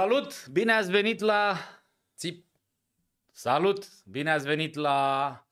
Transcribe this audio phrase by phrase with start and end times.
[0.00, 0.46] Salut!
[0.46, 1.56] Bine ați venit la...
[2.16, 2.44] Țip.
[3.32, 3.84] Salut!
[4.04, 5.46] Bine ați venit la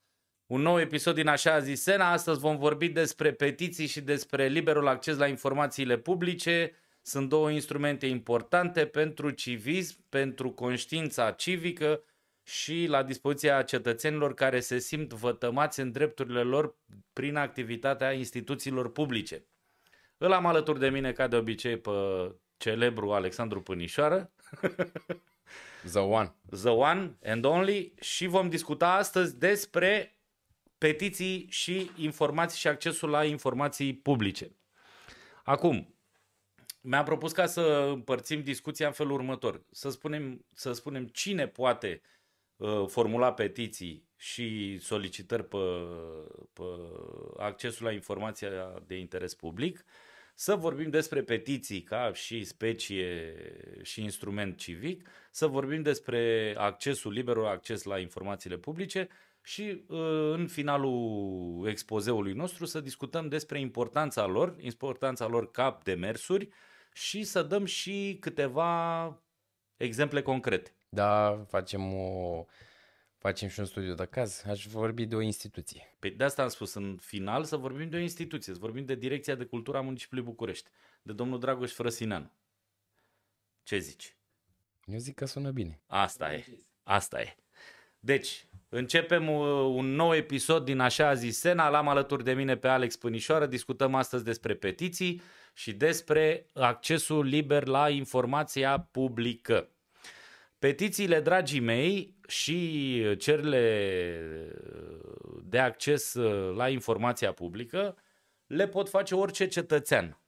[0.47, 2.11] un nou episod din Așa zis Sena.
[2.11, 6.73] Astăzi vom vorbi despre petiții și despre liberul acces la informațiile publice.
[7.03, 12.03] Sunt două instrumente importante pentru civism, pentru conștiința civică
[12.43, 16.77] și la dispoziția cetățenilor care se simt vătămați în drepturile lor
[17.13, 19.45] prin activitatea instituțiilor publice.
[20.17, 21.91] Îl am alături de mine, ca de obicei, pe
[22.57, 24.33] celebru Alexandru Pânișoară.
[25.93, 26.35] The one.
[26.51, 30.19] The one and only și vom discuta astăzi despre
[30.79, 34.57] petiții și informații și accesul la informații publice.
[35.45, 35.95] Acum,
[36.81, 39.65] mi-am propus ca să împărțim discuția în felul următor.
[39.71, 42.01] Să spunem, să spunem cine poate
[42.57, 45.57] uh, formula petiții și solicitări pe,
[46.53, 46.63] pe
[47.37, 49.85] accesul la informația de interes public,
[50.41, 53.35] să vorbim despre petiții ca și specie
[53.83, 59.09] și instrument civic, să vorbim despre accesul, liberul acces la informațiile publice
[59.43, 59.99] și uh,
[60.33, 66.49] în finalul expozeului nostru să discutăm despre importanța lor, importanța lor ca demersuri
[66.93, 69.23] și să dăm și câteva
[69.77, 70.75] exemple concrete.
[70.89, 72.45] Da, facem o
[73.19, 75.97] facem și un studiu de caz, aș vorbi de o instituție.
[75.99, 78.95] Păi de asta am spus în final să vorbim de o instituție, să vorbim de
[78.95, 80.69] Direcția de Cultură a Municipiului București,
[81.03, 82.33] de domnul Dragoș Frăsineanu.
[83.63, 84.17] Ce zici?
[84.85, 85.81] Eu zic că sună bine.
[85.87, 86.45] Asta e,
[86.83, 87.37] asta e.
[88.01, 91.69] Deci, începem uh, un nou episod din Așa zis Sena.
[91.69, 93.47] L-am alături de mine pe Alex Pânișoară.
[93.47, 95.23] Discutăm astăzi despre petiții
[95.55, 99.69] și despre accesul liber la informația publică.
[100.59, 104.43] Petițiile, dragii mei, și cerile
[105.43, 106.15] de acces
[106.55, 107.97] la informația publică
[108.47, 110.21] le pot face orice cetățean.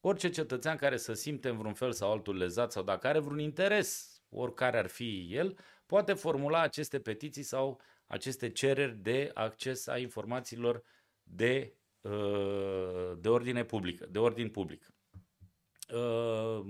[0.00, 3.38] Orice cetățean care să simte în vreun fel sau altul lezat sau dacă are vreun
[3.38, 9.98] interes, oricare ar fi el, poate formula aceste petiții sau aceste cereri de acces a
[9.98, 10.82] informațiilor
[11.22, 11.74] de,
[13.18, 14.86] de ordine publică, de ordin public.
[15.94, 16.60] Uh,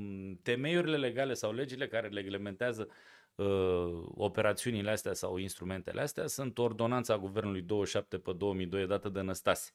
[0.42, 2.88] temeiurile legale sau legile care reglementează
[3.34, 9.70] uh, operațiunile astea sau instrumentele astea sunt ordonanța Guvernului 27 pe 2002 dată de Năstase.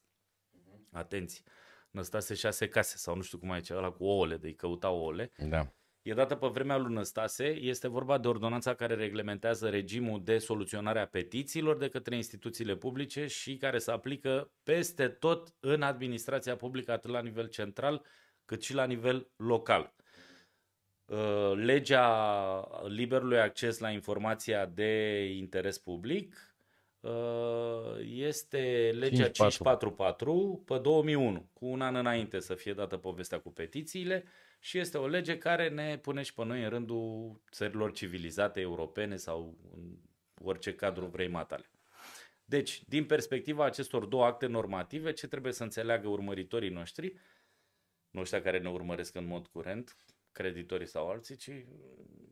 [0.92, 1.44] Atenție!
[1.92, 5.32] Năstase șase case sau nu știu cum ai ăla cu ouăle, de-i căuta ouăle.
[5.38, 5.74] Da.
[6.02, 11.00] E dată pe vremea lui Năstase, este vorba de ordonanța care reglementează regimul de soluționare
[11.00, 16.92] a petițiilor de către instituțiile publice și care se aplică peste tot în administrația publică,
[16.92, 18.06] atât la nivel central,
[18.46, 19.94] cât și la nivel local.
[21.06, 26.56] Uh, legea liberului acces la informația de interes public
[27.00, 27.12] uh,
[28.04, 34.26] este legea 544 pe 2001, cu un an înainte să fie dată povestea cu petițiile
[34.60, 39.16] și este o lege care ne pune și pe noi în rândul țărilor civilizate europene
[39.16, 39.98] sau în
[40.44, 41.70] orice cadru vrei matale.
[42.46, 47.14] Deci, din perspectiva acestor două acte normative, ce trebuie să înțeleagă urmăritorii noștri
[48.12, 49.96] nu ăștia care ne urmăresc în mod curent,
[50.32, 51.52] creditorii sau alții, ci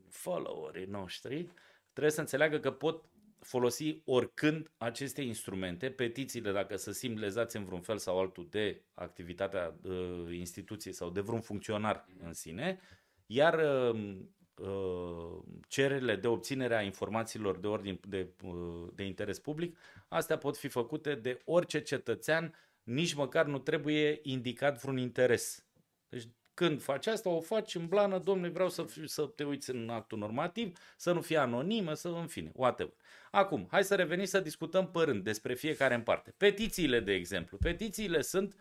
[0.09, 1.50] followerii noștri,
[1.91, 3.09] trebuie să înțeleagă că pot
[3.40, 8.84] folosi oricând aceste instrumente, petițiile dacă să simt lezați în vreun fel sau altul de
[8.94, 12.79] activitatea uh, instituției sau de vreun funcționar în sine,
[13.25, 13.53] iar
[13.94, 14.18] uh,
[14.56, 20.57] uh, cererile de obținere a informațiilor de ordin de, uh, de interes public, astea pot
[20.57, 22.53] fi făcute de orice cetățean,
[22.84, 25.69] nici măcar nu trebuie indicat vreun interes
[26.09, 26.28] deci
[26.59, 29.90] când faci asta, o faci în blană, domnule, vreau să, fiu, să te uiți în
[29.90, 32.94] actul normativ, să nu fie anonimă, să în fine, whatever.
[33.31, 36.34] Acum, hai să revenim să discutăm părând despre fiecare în parte.
[36.38, 37.58] Petițiile, de exemplu.
[37.58, 38.56] Petițiile sunt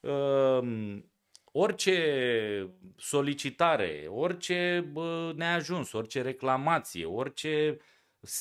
[0.00, 0.98] uh,
[1.52, 7.78] orice solicitare, orice uh, neajuns, orice reclamație, orice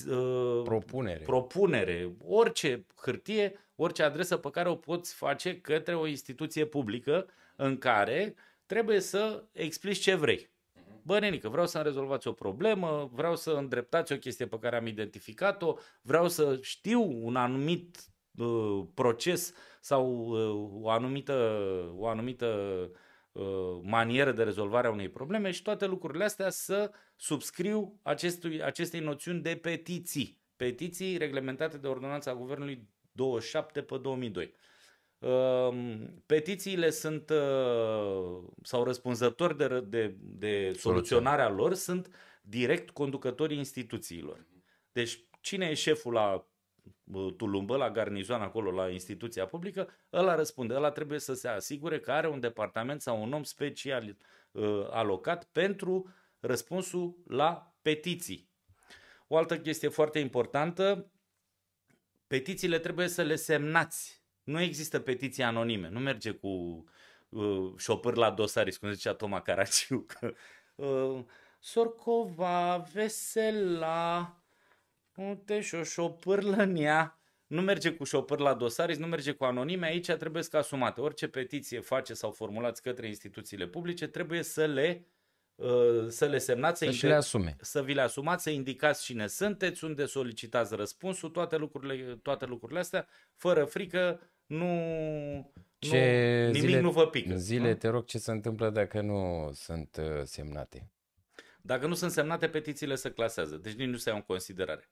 [0.09, 1.23] uh, propunere.
[1.23, 7.77] propunere, orice hârtie, orice adresă pe care o poți face către o instituție publică în
[7.77, 10.51] care uh, trebuie să explici ce vrei.
[11.01, 14.87] Bă, nenică, vreau să-mi rezolvați o problemă, vreau să îndreptați o chestie pe care am
[14.87, 17.97] identificat-o, vreau să știu un anumit
[18.37, 21.33] uh, proces sau uh, o anumită,
[21.95, 22.47] o anumită
[23.31, 28.99] uh, manieră de rezolvare a unei probleme și toate lucrurile astea să subscriu acestui, acestei
[28.99, 30.41] noțiuni de petiții.
[30.55, 34.53] Petiții reglementate de ordonanța Guvernului 27 pe 2002.
[35.23, 42.09] Ehm, petițiile sunt uh, sau răspunzători de, de, de soluționarea lor sunt
[42.41, 44.45] direct conducătorii instituțiilor.
[44.91, 46.47] Deci cine e șeful la
[47.03, 50.73] uh, Tulumbă, la garnizon acolo, la instituția publică, ăla răspunde.
[50.73, 54.17] Ăla trebuie să se asigure că are un departament sau un om special
[54.51, 58.51] uh, alocat pentru răspunsul la petiții.
[59.27, 61.11] O altă chestie foarte importantă,
[62.27, 64.22] petițiile trebuie să le semnați.
[64.43, 66.47] Nu există petiții anonime, nu merge cu
[67.29, 70.33] uh, șopâr la dosari, cum zicea Toma Caraciu, că
[70.75, 71.23] uh,
[71.59, 74.37] Sorcova, Vesela,
[75.15, 77.17] uite și o șopârlă în ea.
[77.47, 81.01] Nu merge cu șopăr la dosari, nu merge cu anonime, aici trebuie să asumate.
[81.01, 85.07] Orice petiție face sau formulați către instituțiile publice, trebuie să le
[85.55, 87.55] uh, să le semnați, să, să, le asume.
[87.61, 92.79] să vi le asumați, să indicați cine sunteți, unde solicitați răspunsul, toate lucrurile, toate lucrurile
[92.79, 94.19] astea, fără frică,
[94.53, 97.35] nu, ce nu nimic zile, nu vă pică.
[97.35, 97.75] Zile, nu?
[97.75, 100.89] te rog, ce se întâmplă dacă nu sunt uh, semnate?
[101.61, 104.89] Dacă nu sunt semnate, petițiile se clasează, deci nici nu se iau în considerare.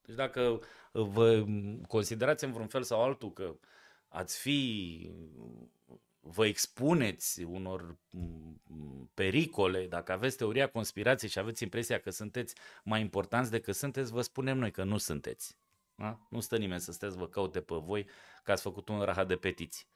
[0.00, 0.60] Deci dacă
[0.92, 1.44] vă
[1.88, 3.56] considerați în vreun fel sau altul că
[4.08, 5.10] ați fi,
[6.20, 7.96] vă expuneți unor
[9.14, 12.54] pericole, dacă aveți teoria conspirației și aveți impresia că sunteți
[12.84, 15.58] mai importanți decât sunteți, vă spunem noi că nu sunteți.
[16.00, 16.18] Da?
[16.30, 18.08] Nu stă nimeni să steți vă caute pe voi
[18.44, 19.86] că ați făcut un rahat de petiții.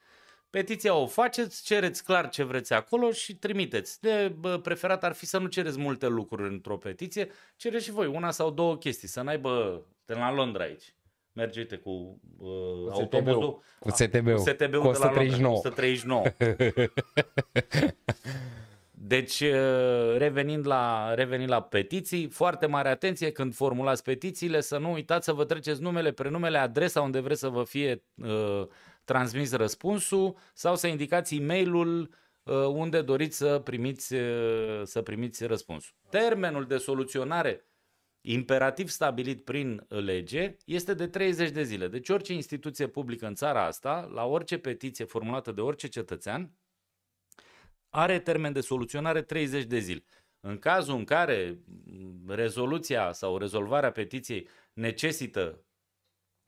[0.49, 4.01] Petiția o faceți, cereți clar ce vreți acolo și trimiteți.
[4.01, 8.07] De bă, preferat ar fi să nu cereți multe lucruri într-o petiție, cereți și voi
[8.07, 10.95] una sau două chestii, să n-aibă, de la Londra aici.
[11.31, 11.89] Merge, uite, cu,
[12.37, 13.63] uh, cu autobuzul.
[13.79, 14.35] Cu STB-ul.
[14.35, 14.93] Cu STB-ul cu 139.
[14.93, 16.23] de la Londra, 139.
[19.07, 24.91] Deci, uh, revenind la, revenind la petiții, foarte mare atenție când formulați petițiile, să nu
[24.91, 28.67] uitați să vă treceți numele, prenumele, adresa unde vreți să vă fie uh,
[29.03, 31.99] transmis răspunsul sau să indicați e-mailul
[32.43, 35.95] uh, unde doriți să primiți, uh, să primiți răspunsul.
[36.09, 37.65] Termenul de soluționare
[38.21, 41.87] imperativ stabilit prin lege este de 30 de zile.
[41.87, 46.51] Deci orice instituție publică în țara asta, la orice petiție formulată de orice cetățean,
[47.95, 50.03] are termen de soluționare 30 de zile.
[50.39, 51.59] În cazul în care
[52.27, 55.65] rezoluția sau rezolvarea petiției necesită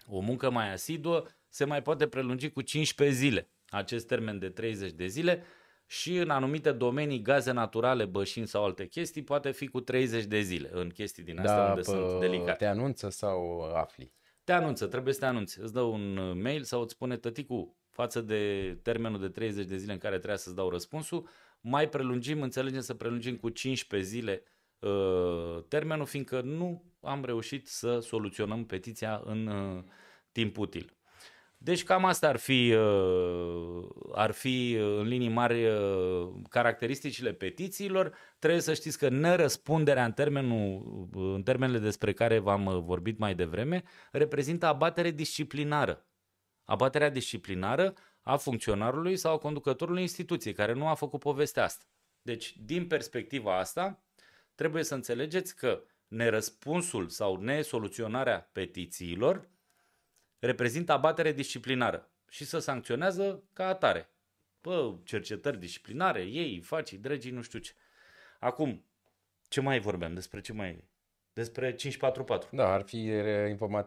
[0.07, 4.91] o muncă mai asiduă, se mai poate prelungi cu 15 zile acest termen de 30
[4.91, 5.43] de zile
[5.85, 10.39] și în anumite domenii, gaze naturale, bășini sau alte chestii, poate fi cu 30 de
[10.39, 12.57] zile în chestii din astea da, unde sunt delicate.
[12.57, 14.13] Te anunță sau afli?
[14.43, 15.59] Te anunță, trebuie să te anunți.
[15.59, 19.91] Îți dă un mail sau îți spune tăticu, față de termenul de 30 de zile
[19.91, 21.27] în care trebuie să-ți dau răspunsul,
[21.61, 24.43] mai prelungim, înțelegem să prelungim cu 15 zile
[24.79, 29.83] uh, termenul, fiindcă nu am reușit să soluționăm petiția în uh,
[30.31, 30.97] timp util.
[31.57, 38.13] Deci cam asta ar fi, uh, ar fi uh, în linii mari uh, caracteristicile petițiilor.
[38.39, 43.83] Trebuie să știți că nerăspunderea în, termenul, în termenele despre care v-am vorbit mai devreme
[44.11, 46.07] reprezintă abatere disciplinară.
[46.69, 51.85] Abaterea disciplinară a funcționarului sau a conducătorului instituției care nu a făcut povestea asta.
[52.21, 54.03] Deci, din perspectiva asta,
[54.55, 59.49] trebuie să înțelegeți că nerăspunsul sau nesoluționarea petițiilor
[60.39, 64.09] reprezintă abatere disciplinară și să sancționează ca atare.
[64.61, 67.73] Bă, cercetări disciplinare, ei, faci, dregii, nu știu ce.
[68.39, 68.85] Acum,
[69.47, 70.13] ce mai vorbeam?
[70.13, 70.83] Despre ce mai
[71.37, 72.55] despre 544.
[72.55, 73.11] Da, ar fi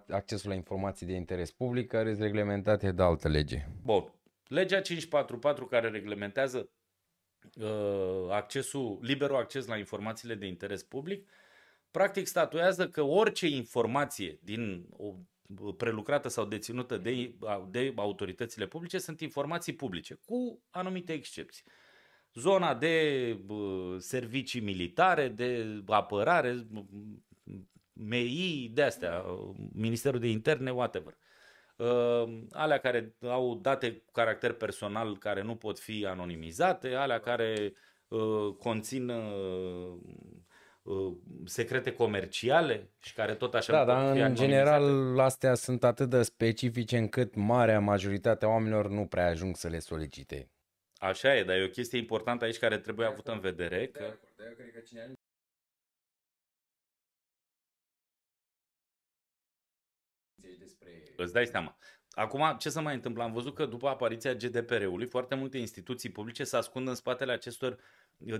[0.08, 3.66] accesul la informații de interes public care sunt reglementate de altă lege.
[3.82, 4.12] Bun.
[4.46, 6.70] Legea 544 care reglementează
[7.60, 11.30] uh, accesul, liberul acces la informațiile de interes public,
[11.90, 15.14] practic statuează că orice informație din o
[15.76, 17.34] prelucrată sau deținută de,
[17.68, 21.64] de autoritățile publice sunt informații publice, cu anumite excepții.
[22.34, 23.36] Zona de
[23.98, 26.66] servicii militare, de apărare,
[28.08, 29.24] MEI, de astea,
[29.72, 31.16] Ministerul de Interne, whatever.
[31.76, 37.72] Uh, alea care au date cu caracter personal care nu pot fi anonimizate, alea care
[38.08, 39.94] uh, conțin uh,
[40.82, 46.22] Uh, secrete comerciale și care tot așa Da, dar în general astea sunt atât de
[46.22, 50.50] specifice încât marea majoritate a oamenilor nu prea ajung să le solicite.
[50.96, 53.86] Așa e, dar e o chestie importantă aici care trebuie avută în vedere.
[53.86, 53.98] Că...
[53.98, 55.12] De acord, cred că cine
[61.16, 61.76] Îți dai seama.
[62.10, 63.22] Acum, ce să mai întâmplă?
[63.22, 67.78] Am văzut că după apariția GDPR-ului, foarte multe instituții publice se ascund în spatele acestor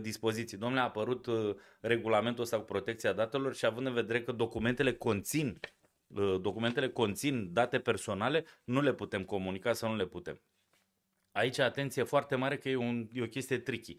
[0.01, 0.57] dispoziții.
[0.57, 4.93] Domnule, a apărut uh, regulamentul ăsta cu protecția datelor și având în vedere că documentele
[4.93, 5.61] conțin
[6.07, 10.41] uh, documentele conțin date personale, nu le putem comunica sau nu le putem.
[11.33, 13.97] Aici atenție foarte mare că e, un, e o chestie tricky.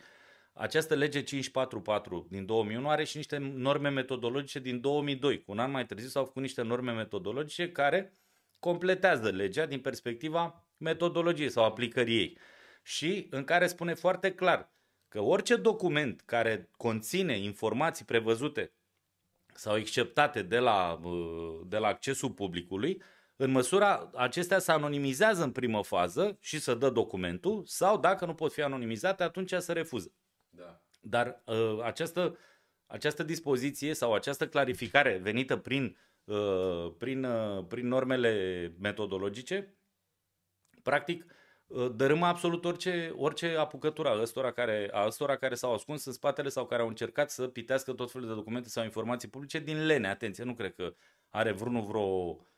[0.53, 5.43] Această lege 544 din 2001 are și niște norme metodologice din 2002.
[5.43, 8.17] Cu un an mai târziu s-au făcut niște norme metodologice care
[8.59, 12.37] completează legea din perspectiva metodologiei sau aplicării ei
[12.83, 14.73] și în care spune foarte clar
[15.07, 18.73] că orice document care conține informații prevăzute
[19.53, 23.01] sau acceptate de la, uh, de la accesul publicului,
[23.35, 28.33] în măsura acestea se anonimizează în primă fază și să dă documentul sau dacă nu
[28.33, 30.13] pot fi anonimizate, atunci se refuză.
[30.51, 30.81] Da.
[31.01, 32.37] Dar uh, această,
[32.85, 39.75] această dispoziție sau această clarificare venită prin, uh, prin, uh, prin normele metodologice,
[40.83, 41.25] practic
[41.67, 46.13] uh, dărâmă absolut orice, orice apucătură a ăstora, care, a ăstora care s-au ascuns în
[46.13, 49.85] spatele sau care au încercat să pitească tot felul de documente sau informații publice din
[49.85, 50.07] lene.
[50.07, 50.93] Atenție, nu cred că
[51.29, 52.50] are vreunul vreo Uh,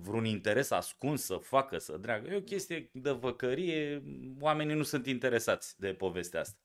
[0.00, 2.30] vreun interes ascuns să facă, să dreagă.
[2.30, 4.02] E o chestie de văcărie,
[4.40, 6.58] oamenii nu sunt interesați de povestea asta.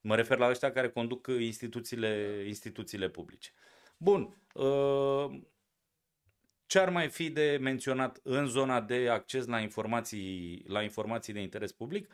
[0.00, 3.50] Mă refer la ăștia care conduc instituțiile, instituțiile publice.
[3.96, 4.42] Bun.
[4.54, 5.40] Uh,
[6.66, 11.40] ce ar mai fi de menționat în zona de acces la informații, la informații de
[11.40, 12.12] interes public?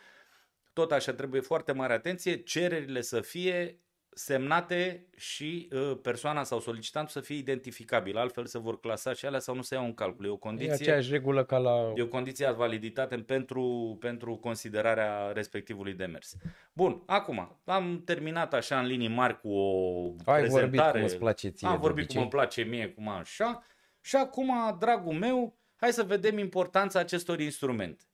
[0.72, 3.83] Tot așa trebuie foarte mare atenție, cererile să fie
[4.14, 9.38] semnate și uh, persoana sau solicitantul să fie identificabil, altfel se vor clasa și alea
[9.38, 10.24] sau nu se iau în calcul.
[10.24, 11.92] E o condiție, e aceeași regulă ca la...
[11.94, 16.36] E o condiție a validitate pentru, pentru considerarea respectivului demers.
[16.72, 20.60] Bun, acum, am terminat așa în linii mari cu o Ai prezentare.
[20.60, 23.64] vorbit cum îți place ție Am vorbit cum îmi place mie, cum așa.
[24.00, 28.04] Și acum, dragul meu, hai să vedem importanța acestor instrumente.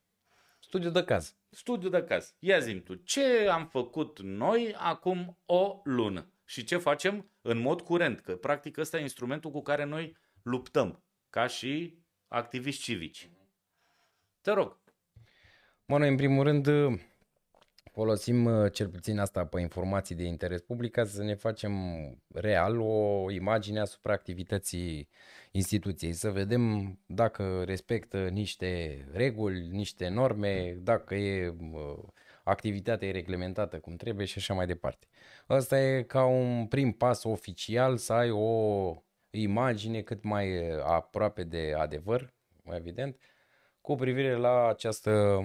[0.59, 1.35] Studiu de caz.
[1.53, 2.35] Studiu de caz.
[2.39, 6.33] Ia zi tu, ce am făcut noi acum o lună?
[6.45, 8.19] Și ce facem în mod curent?
[8.19, 13.29] Că practic ăsta e instrumentul cu care noi luptăm, ca și activiști civici.
[14.41, 14.81] Te rog.
[15.85, 16.67] Mă, noi în primul rând
[17.91, 21.73] folosim uh, cel puțin asta pe informații de interes public ca să ne facem
[22.33, 25.09] real o imagine asupra activității
[25.51, 31.97] instituției, să vedem dacă respectă niște reguli, niște norme, dacă e uh,
[32.43, 35.07] activitatea e reglementată cum trebuie și așa mai departe.
[35.47, 38.93] Asta e ca un prim pas oficial să ai o
[39.29, 42.33] imagine cât mai uh, aproape de adevăr,
[42.63, 43.17] evident,
[43.81, 45.43] cu privire la această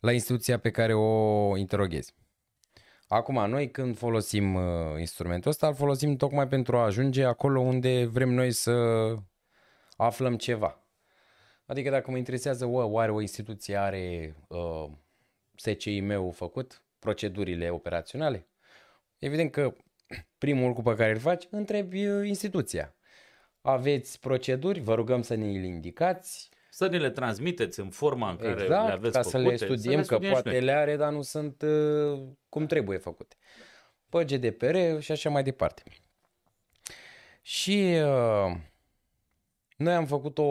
[0.00, 2.14] la instituția pe care o interoghezi.
[3.08, 8.04] Acum, noi când folosim uh, instrumentul ăsta, îl folosim tocmai pentru a ajunge acolo unde
[8.04, 8.72] vrem noi să
[9.96, 10.86] aflăm ceva.
[11.66, 14.90] Adică dacă mă interesează, o, oare o instituție are uh,
[15.54, 18.48] SCI-ul făcut, procedurile operaționale?
[19.18, 19.76] Evident că
[20.38, 22.94] primul lucru pe care îl faci, întrebi uh, instituția.
[23.60, 28.36] Aveți proceduri, vă rugăm să ne le indicați, să ne le transmiteți în forma în
[28.36, 29.42] care exact, le aveți ca făcute.
[29.42, 32.98] să le studiem, să le că poate le are, dar nu sunt uh, cum trebuie
[32.98, 33.36] făcute.
[34.08, 35.82] Pe GDPR și așa mai departe.
[37.42, 38.56] Și uh,
[39.76, 40.50] noi am făcut o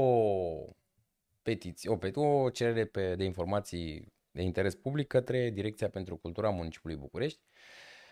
[1.41, 6.49] petiție, o, petiție, o cerere pe, de informații de interes public către Direcția pentru Cultura
[6.49, 7.39] Municipiului București,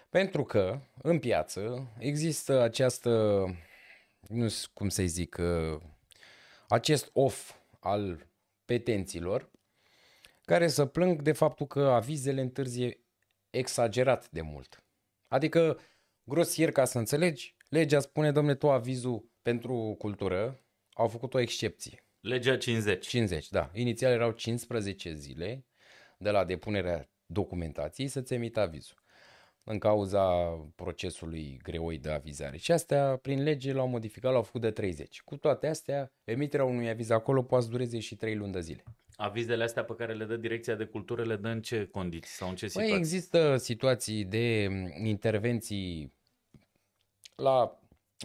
[0.09, 3.09] pentru că în piață există această,
[4.19, 5.81] nu știu cum să-i zic, uh,
[6.67, 8.27] acest off al
[8.65, 9.51] petenților
[10.45, 13.05] care să plâng de faptul că avizele întârzie
[13.49, 14.83] exagerat de mult.
[15.27, 15.79] Adică,
[16.23, 20.63] grosier ca să înțelegi, legea spune, domne, tu avizul pentru cultură,
[20.93, 22.05] au făcut o excepție.
[22.19, 23.07] Legea 50.
[23.07, 23.71] 50, da.
[23.73, 25.65] Inițial erau 15 zile
[26.17, 29.02] de la depunerea documentației să-ți emită avizul
[29.63, 30.23] în cauza
[30.75, 32.57] procesului greoi de avizare.
[32.57, 35.21] Și astea, prin lege, l-au modificat, l-au făcut de 30.
[35.21, 38.83] Cu toate astea, emiterea unui aviz acolo poate să dureze și 3 luni de zile.
[39.15, 42.49] Avizele astea pe care le dă Direcția de Cultură le dă în ce condiții sau
[42.49, 42.91] în ce situații?
[42.91, 44.69] Păi există situații de
[45.03, 46.13] intervenții
[47.35, 47.77] la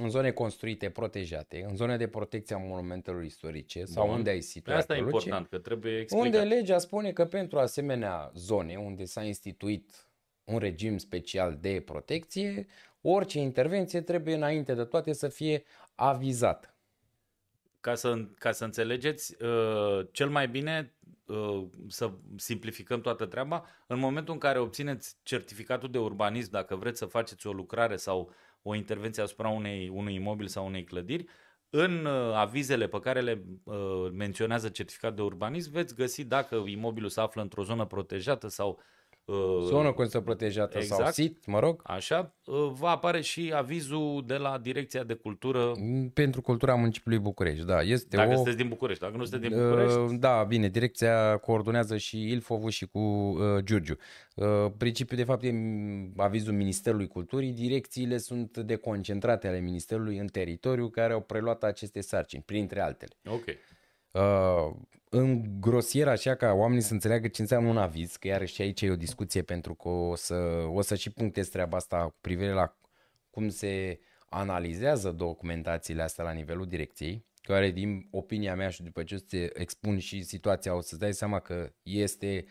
[0.03, 4.15] în zone construite, protejate, în zone de protecție a monumentelor istorice sau Bun.
[4.15, 6.27] unde ai situat Asta e important, că trebuie explicat.
[6.27, 10.08] Unde legea spune că pentru asemenea zone unde s-a instituit
[10.49, 12.67] un regim special de protecție,
[13.01, 15.65] orice intervenție trebuie înainte de toate să fie
[15.95, 16.75] avizată.
[17.81, 20.95] Ca să, ca să înțelegeți, uh, cel mai bine
[21.27, 26.99] uh, să simplificăm toată treaba, în momentul în care obțineți certificatul de urbanism, dacă vreți
[26.99, 31.25] să faceți o lucrare sau o intervenție asupra unei, unui imobil sau unei clădiri,
[31.71, 33.45] în uh, avizele pe care le
[34.13, 38.98] menționează certificat de urbanism veți găsi dacă imobilul se află într-o zonă protejată sau Uh,
[39.63, 41.81] Zonă constă protejată exact, sau SIT, mă rog.
[41.85, 45.73] Așa, uh, va apare și avizul de la Direcția de Cultură.
[45.79, 47.81] Mm, pentru Cultura Municipiului București, da.
[47.81, 48.35] Este dacă o...
[48.35, 49.99] sunteți din București, dacă nu sunteți din București.
[49.99, 53.97] Uh, da, bine, direcția coordonează și Ilfovu și cu uh, Giurgiu.
[54.35, 55.53] Uh, principiul, de fapt, e
[56.17, 57.53] avizul Ministerului Culturii.
[57.53, 63.13] Direcțiile sunt deconcentrate ale Ministerului în teritoriu care au preluat aceste sarcini, printre altele.
[63.27, 63.45] Ok.
[64.11, 64.77] Uh,
[65.11, 68.91] în grosier așa ca oamenii să înțeleagă ce înseamnă un aviz, că iarăși aici e
[68.91, 70.35] o discuție pentru că o să,
[70.73, 72.77] o să și punctez treaba asta cu privire la
[73.31, 79.17] cum se analizează documentațiile astea la nivelul direcției, care din opinia mea și după ce
[79.17, 82.45] te expun și situația o să-ți dai seama că este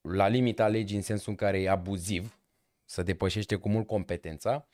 [0.00, 2.38] la limita legii în sensul în care e abuziv,
[2.84, 4.68] să depășește cu mult competența.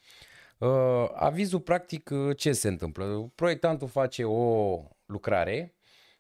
[0.58, 3.32] Uh, avizul practic ce se întâmplă?
[3.34, 5.75] Proiectantul face o lucrare,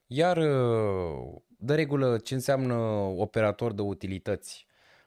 [0.06, 2.74] iar uh, de regulă ce înseamnă
[3.16, 4.66] operator de utilități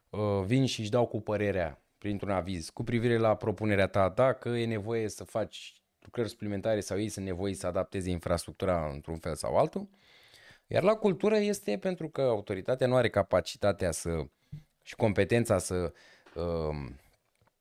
[0.10, 4.50] uh, vin și își dau cu părerea printr-un aviz cu privire la propunerea ta dacă
[4.50, 9.36] e nevoie să faci lucrări suplimentare sau ei sunt nevoie să adapteze infrastructura într-un fel
[9.36, 9.90] sau altul.
[10.68, 14.26] Iar la cultură este pentru că autoritatea nu are capacitatea să
[14.84, 15.94] și competența să
[16.36, 16.92] uh,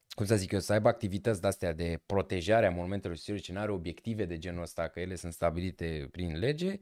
[0.08, 3.70] cum să zic eu, să aibă activități de-astea de protejare a monumentelor istorice, nu are
[3.70, 6.78] obiective de genul ăsta, că ele sunt stabilite prin lege, uh,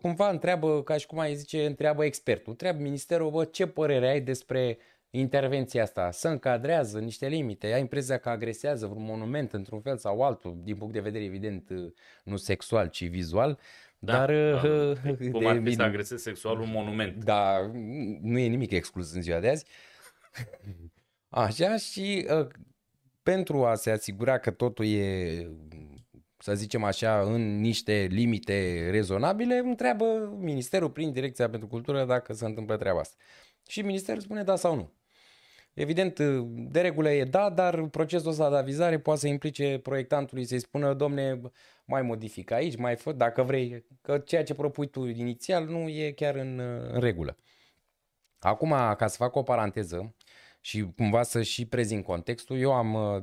[0.00, 4.20] cumva întreabă, ca și cum ai zice, întreabă expertul, întreabă ministerul, bă, ce părere ai
[4.20, 4.78] despre
[5.10, 6.10] intervenția asta?
[6.10, 7.72] Se încadrează niște limite?
[7.72, 11.70] Ai impresia că agresează vreun monument într-un fel sau altul, din punct de vedere evident
[11.70, 11.92] uh,
[12.24, 13.58] nu sexual, ci vizual?
[13.98, 14.68] Da, dar, da.
[14.68, 17.24] Uh, cum ar fi să agresezi sexual un monument?
[17.24, 17.70] Da,
[18.20, 19.64] nu e nimic exclus în ziua de azi.
[21.28, 22.46] Așa și uh,
[23.22, 25.50] pentru a se asigura că totul e,
[26.42, 32.44] să zicem așa, în niște limite rezonabile, întreabă Ministerul prin Direcția pentru Cultură dacă se
[32.44, 33.16] întâmplă treaba asta.
[33.68, 34.92] Și Ministerul spune da sau nu.
[35.74, 36.18] Evident,
[36.70, 40.94] de regulă e da, dar procesul ăsta de avizare poate să implice proiectantului să-i spună,
[40.94, 41.40] domne,
[41.84, 46.12] mai modific aici, mai fă, dacă vrei, că ceea ce propui tu inițial nu e
[46.12, 46.58] chiar în,
[46.92, 47.36] în regulă.
[48.38, 50.14] Acum, ca să fac o paranteză,
[50.60, 52.58] și cumva să și prezint contextul.
[52.58, 53.22] Eu am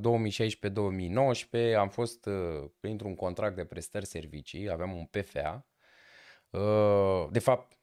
[1.50, 5.66] uh, am fost uh, printr-un contract de prestări servicii, aveam un PFA.
[6.50, 7.78] Uh, de fapt,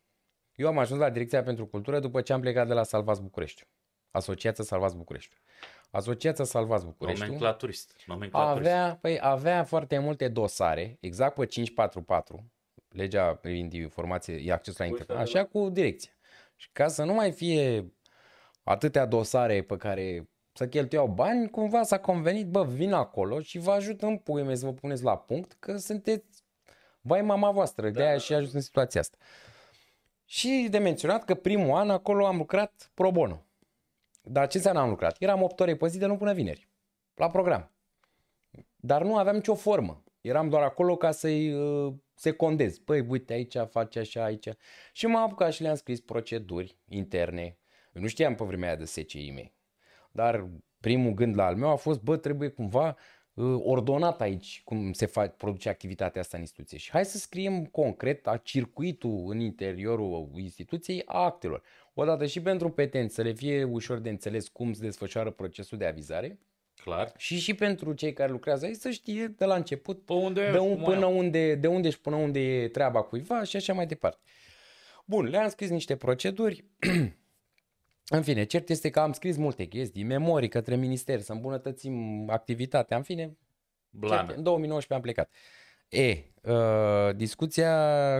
[0.55, 3.67] eu am ajuns la Direcția pentru Cultură după ce am plecat de la Salvați București.
[4.11, 5.35] Asociația Salvați București.
[5.91, 7.23] Asociația Salvați București.
[7.23, 7.95] Nomenclaturist.
[8.05, 8.71] Nomenclaturist.
[8.71, 12.51] Avea, păi, avea foarte multe dosare, exact pe 544,
[12.89, 16.11] legea privind informație, acces la internet, așa cu direcția.
[16.55, 17.93] Și ca să nu mai fie
[18.65, 23.71] atâtea dosare pe care să cheltuiau bani, cumva s-a convenit, bă, vin acolo și vă
[23.71, 26.43] ajut în pui mei să vă puneți la punct, că sunteți
[27.01, 28.17] vai mama voastră, de aia da.
[28.17, 29.17] și ajuns în situația asta.
[30.25, 33.45] Și de menționat că primul an acolo am lucrat pro bono.
[34.21, 35.15] Dar ce înseamnă am lucrat?
[35.19, 36.69] Eram 8 ore pe zi de luni până vineri,
[37.15, 37.71] la program.
[38.75, 40.03] Dar nu aveam nicio formă.
[40.21, 42.77] Eram doar acolo ca să-i uh, secondez.
[42.77, 44.47] Păi, uite, aici face așa, aici.
[44.93, 47.57] Și m-am apucat și le-am scris proceduri interne,
[47.95, 49.53] eu nu știam pe vremea aia de SCI mei.
[50.11, 50.47] Dar
[50.79, 52.97] primul gând la al meu a fost, bă, trebuie cumva
[53.33, 56.77] uh, ordonat aici cum se face, produce activitatea asta în instituție.
[56.77, 61.61] Și hai să scriem concret a circuitul în interiorul instituției a actelor.
[61.93, 65.85] Odată și pentru petenți să le fie ușor de înțeles cum se desfășoară procesul de
[65.85, 66.39] avizare.
[66.75, 67.13] Clar.
[67.17, 70.57] Și și pentru cei care lucrează aici să știe de la început pe unde de,
[70.57, 74.19] un, până unde, de unde și până unde e treaba cuiva și așa mai departe.
[75.05, 76.65] Bun, le-am scris niște proceduri
[78.07, 82.97] În fine, cert este că am scris multe chestii, memorii către minister, să îmbunătățim activitatea,
[82.97, 83.37] în fine,
[83.89, 84.25] Blană.
[84.25, 85.31] Cert, în 2019 am plecat.
[85.89, 87.71] E, uh, discuția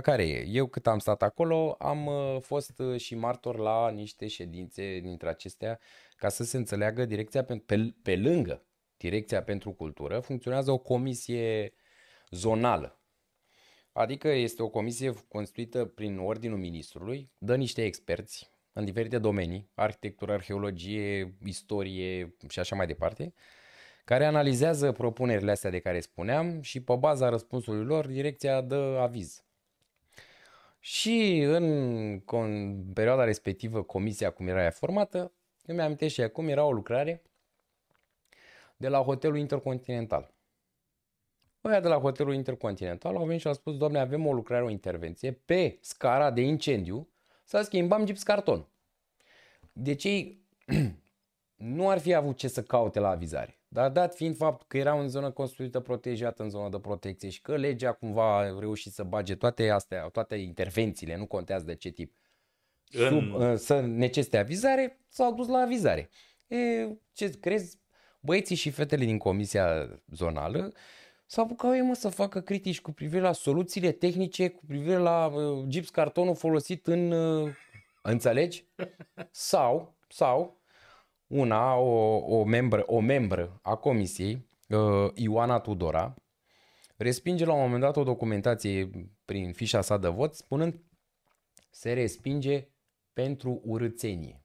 [0.01, 0.45] care e?
[0.47, 5.29] Eu cât am stat acolo, am uh, fost uh, și martor la niște ședințe dintre
[5.29, 5.79] acestea
[6.15, 8.65] ca să se înțeleagă direcția pe, pe, pe lângă
[8.97, 11.73] Direcția pentru Cultură, funcționează o comisie
[12.29, 12.99] zonală.
[13.91, 20.33] Adică este o comisie constituită prin ordinul ministrului, dă niște experți, în diferite domenii, arhitectură,
[20.33, 23.33] arheologie, istorie și așa mai departe,
[24.05, 29.43] care analizează propunerile astea de care spuneam și pe baza răspunsului lor direcția dă aviz.
[30.79, 31.63] Și în,
[32.25, 35.31] în perioada respectivă, comisia cum era ea formată,
[35.65, 37.21] eu mi-am și acum era o lucrare
[38.77, 40.33] de la hotelul Intercontinental.
[41.63, 44.69] Ăia de la hotelul Intercontinental au venit și au spus, doamne, avem o lucrare, o
[44.69, 47.09] intervenție pe scara de incendiu
[47.45, 48.67] să schimbăm gips carton.
[49.73, 50.45] Deci ei
[51.55, 53.60] nu ar fi avut ce să caute la avizare.
[53.67, 57.41] Dar dat fiind fapt că era în zonă construită protejată, în zonă de protecție și
[57.41, 61.89] că legea cumva a reușit să bage toate astea, toate intervențiile, nu contează de ce
[61.89, 62.13] tip,
[62.91, 63.10] în...
[63.10, 66.10] sub, uh, să necesite avizare, s-au dus la avizare.
[66.47, 66.58] E,
[67.13, 67.79] ce crezi?
[68.19, 70.73] Băieții și fetele din comisia zonală
[71.25, 75.25] s-au apucat ei mă să facă critici cu privire la soluțiile tehnice, cu privire la
[75.25, 77.11] uh, gips cartonul folosit în...
[77.11, 77.53] Uh,
[78.01, 78.65] înțelegi?
[79.31, 80.61] Sau, sau
[81.27, 86.13] una, o, o, membră, o membră a comisiei, uh, Ioana Tudora,
[86.97, 88.89] respinge la un moment dat o documentație
[89.25, 90.83] prin fișa sa de vot spunând
[91.69, 92.67] se respinge
[93.13, 94.43] pentru urâțenie.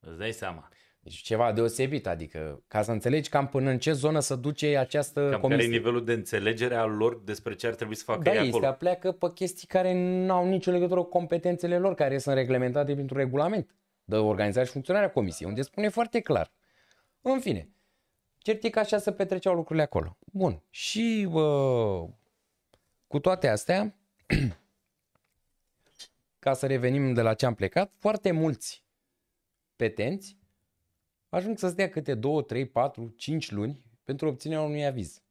[0.00, 0.68] Îți dai seama.
[1.04, 5.28] Deci ceva deosebit, adică ca să înțelegi cam până în ce zonă să duce această
[5.30, 5.64] Cam comisie.
[5.64, 8.40] care e nivelul de înțelegere al lor despre ce ar trebui să facă Da, ei
[8.42, 8.66] ei acolo.
[8.66, 12.94] se pleacă pe chestii care nu au nicio legătură cu competențele lor, care sunt reglementate
[12.94, 16.52] printr-un regulament de organizare și funcționarea comisiei, unde spune foarte clar.
[17.20, 17.68] În fine,
[18.38, 20.18] cert e că așa se petreceau lucrurile acolo.
[20.32, 20.62] Bun.
[20.70, 22.08] Și uh,
[23.06, 23.96] cu toate astea,
[26.38, 28.84] ca să revenim de la ce am plecat, foarte mulți
[29.76, 30.40] petenți
[31.36, 35.22] ajung să stea câte 2, 3, 4, 5 luni pentru obținerea unui aviz.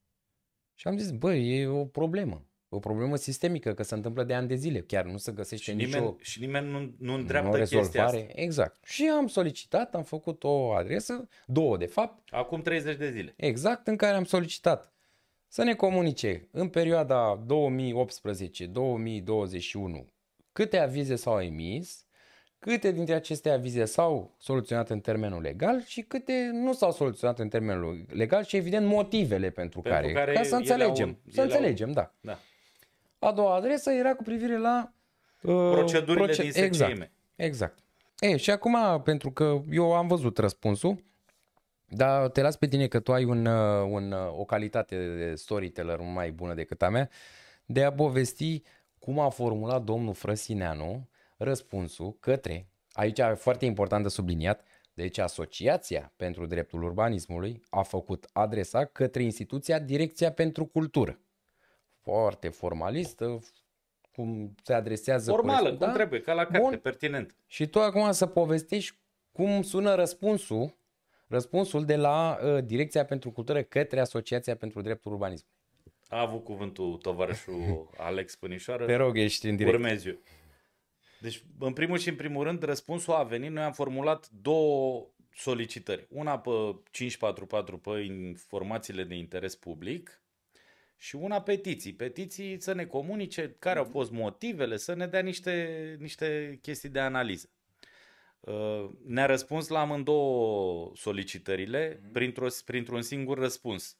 [0.75, 2.45] Și am zis, bă, e o problemă.
[2.69, 4.81] O problemă sistemică, că se întâmplă de ani de zile.
[4.81, 8.01] Chiar nu se găsește Și nicio nimeni, și nimeni nu, nu nu îndreaptă chestia asta.
[8.01, 8.41] rezolvare.
[8.41, 8.85] Exact.
[8.85, 13.33] Și am solicitat, am făcut o adresă, două de fapt, Acum 30 de zile.
[13.37, 14.93] exact în care am solicitat
[15.47, 17.47] să ne comunice în perioada 2018-2021
[20.51, 22.05] câte avize s-au emis,
[22.61, 27.49] câte dintre aceste avize s-au soluționat în termenul legal și câte nu s-au soluționat în
[27.49, 31.15] termenul legal și evident motivele pentru, Pentru care, care ca să ele au înțelegem, un-
[31.33, 32.13] să ele au- înțelegem, da.
[32.21, 32.39] Da.
[33.19, 34.93] A doua adresă era cu privire la
[35.41, 36.63] uh, Procedurile din SCM.
[36.63, 37.11] Exact.
[37.35, 37.77] Exact.
[38.19, 41.03] E, și acum, pentru că eu am văzut răspunsul,
[41.85, 45.35] dar te las pe tine că tu ai un, uh, un, uh, o calitate de
[45.35, 47.09] storyteller mai bună decât a mea,
[47.65, 48.61] de a povesti
[48.99, 51.09] cum a formulat domnul Frăsineanu
[51.43, 58.29] răspunsul către, aici e foarte important de subliniat, deci Asociația pentru Dreptul Urbanismului a făcut
[58.33, 61.19] adresa către instituția Direcția pentru Cultură.
[62.01, 63.39] Foarte formalistă,
[64.13, 65.93] cum se adresează Formală, corespund- cum da?
[65.93, 66.77] trebuie, ca la carte, Bun.
[66.77, 67.35] pertinent.
[67.47, 68.95] Și tu acum să povestești
[69.31, 70.77] cum sună răspunsul,
[71.27, 75.45] răspunsul de la uh, Direcția pentru Cultură către Asociația pentru Dreptul Urbanism.
[76.07, 78.85] A avut cuvântul tovarășul Alex Pânișoară.
[78.85, 79.75] Te rog, ești în direct.
[79.75, 80.15] Urmez eu.
[81.21, 83.51] Deci, în primul și în primul rând, răspunsul a venit.
[83.51, 86.07] Noi am formulat două solicitări.
[86.09, 86.49] Una pe
[86.91, 90.21] 544 pe informațiile de interes public
[90.97, 91.93] și una petiții.
[91.93, 96.99] Petiții să ne comunice care au fost motivele, să ne dea niște, niște chestii de
[96.99, 97.49] analiză.
[98.39, 103.97] Uh, Ne-a răspuns la amândouă solicitările printr-o, printr-un singur răspuns.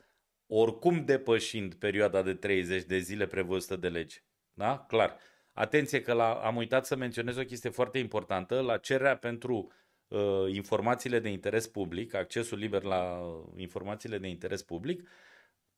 [0.48, 4.18] Oricum depășind perioada de 30 de zile prevăzută de lege.
[4.54, 4.86] Da?
[4.88, 5.18] Clar.
[5.62, 8.60] Atenție că la, am uitat să menționez o chestie foarte importantă.
[8.62, 9.72] La cererea pentru
[10.08, 15.10] uh, informațiile de interes public, accesul liber la uh, informațiile de interes public,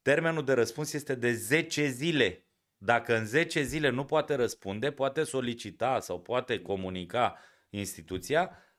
[0.01, 2.45] termenul de răspuns este de 10 zile.
[2.77, 7.37] Dacă în 10 zile nu poate răspunde, poate solicita sau poate comunica
[7.69, 8.72] instituția, uh,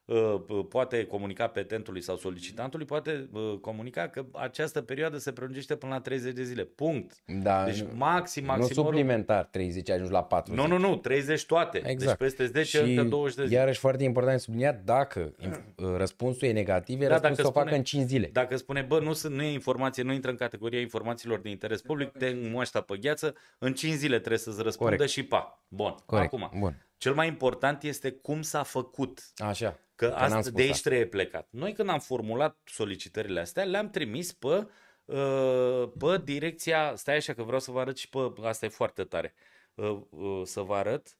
[0.69, 6.01] poate comunica petentului sau solicitantului, poate uh, comunica că această perioadă se prelungește până la
[6.01, 6.65] 30 de zile.
[6.65, 7.13] Punct.
[7.43, 8.75] Da, Deci nu, maxim, nu maxim.
[8.75, 10.61] suplimentar 30, ajungi la 40.
[10.61, 11.79] Nu, nu, nu, 30 toate.
[11.79, 12.19] Exact.
[12.19, 13.57] Deci peste 10 încă 20 de zile.
[13.59, 17.47] iarăși foarte important de subliniat, dacă inf- răspunsul e negativ, e Da, răspunsul dacă să
[17.49, 18.29] o facă spune- în 5 zile.
[18.33, 21.83] Dacă spune, bă, nu, sunt, nu e informație, nu intră în categoria informațiilor de interes
[21.83, 25.11] public, te moașta pe gheață, în 5 zile trebuie să-ți răspundă Corect.
[25.11, 25.63] și pa.
[25.69, 26.33] Bun, Corect.
[26.33, 26.51] acum.
[26.59, 26.87] Bun.
[26.97, 29.23] Cel mai important este cum s-a făcut.
[29.37, 29.79] Așa.
[29.95, 30.89] Că n-am asta, spus de aici asta.
[30.89, 31.49] trebuie plecat.
[31.51, 34.67] Noi când am formulat solicitările astea, le-am trimis pe,
[35.05, 39.05] uh, pe direcția, stai așa că vreau să vă arăt și pe, asta e foarte
[39.05, 39.35] tare,
[39.75, 41.19] uh, uh, să vă arăt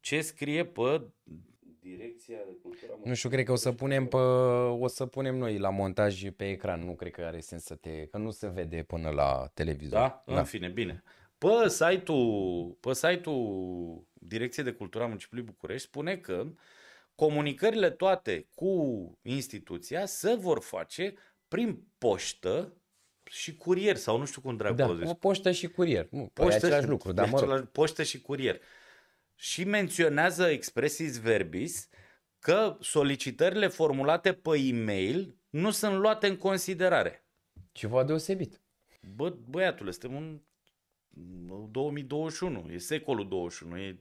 [0.00, 1.02] ce scrie pe
[1.80, 2.92] direcția de cultură.
[3.04, 6.50] Nu știu, cred că o să punem pe, o să punem noi la montaj pe
[6.50, 6.84] ecran.
[6.84, 9.98] Nu cred că are sens să te, că nu se vede până la televizor.
[9.98, 10.22] Da?
[10.26, 11.02] În fine, bine.
[11.38, 16.46] Pe site-ul, pe site-ul Direcției de Cultură a Municipiului București spune că
[17.14, 18.72] comunicările toate cu
[19.22, 21.14] instituția se vor face
[21.48, 22.76] prin poștă
[23.24, 25.06] și curier sau nu știu cum dracu Da, o zici.
[25.08, 26.06] o poștă și curier.
[26.10, 27.48] Nu, poștă Poștă e același și- lucru, e dar mă rog.
[27.48, 28.60] același- Poștă și curier.
[29.34, 31.88] Și menționează expresis verbis
[32.38, 37.26] că solicitările formulate pe e-mail nu sunt luate în considerare.
[37.72, 38.60] Ceva deosebit.
[39.14, 40.40] Bă, băiatule, suntem în
[41.16, 43.98] 2021, e secolul 21, e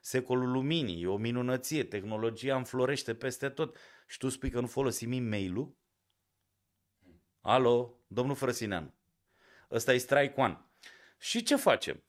[0.00, 5.12] secolul luminii, e o minunăție, tehnologia înflorește peste tot și tu spui că nu folosim
[5.12, 5.76] e-mail-ul?
[7.40, 8.94] Alo, domnul Frăsineanu,
[9.70, 10.64] ăsta e strike one.
[11.18, 12.02] Și ce facem?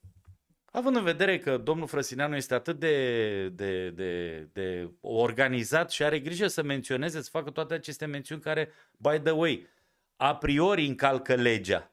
[0.66, 6.20] Având în vedere că domnul Frăsineanu este atât de, de, de, de organizat și are
[6.20, 9.68] grijă să menționeze, să facă toate aceste mențiuni care, by the way,
[10.16, 11.91] a priori încalcă legea.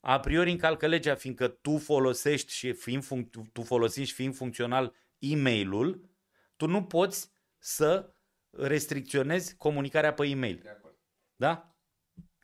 [0.00, 4.94] A priori încalcă legea, fiindcă tu folosești și fiind func- tu folosești și fiind funcțional
[5.18, 6.10] e-mailul,
[6.56, 8.14] tu nu poți să
[8.50, 10.62] restricționezi comunicarea pe e-mail.
[11.36, 11.70] Da?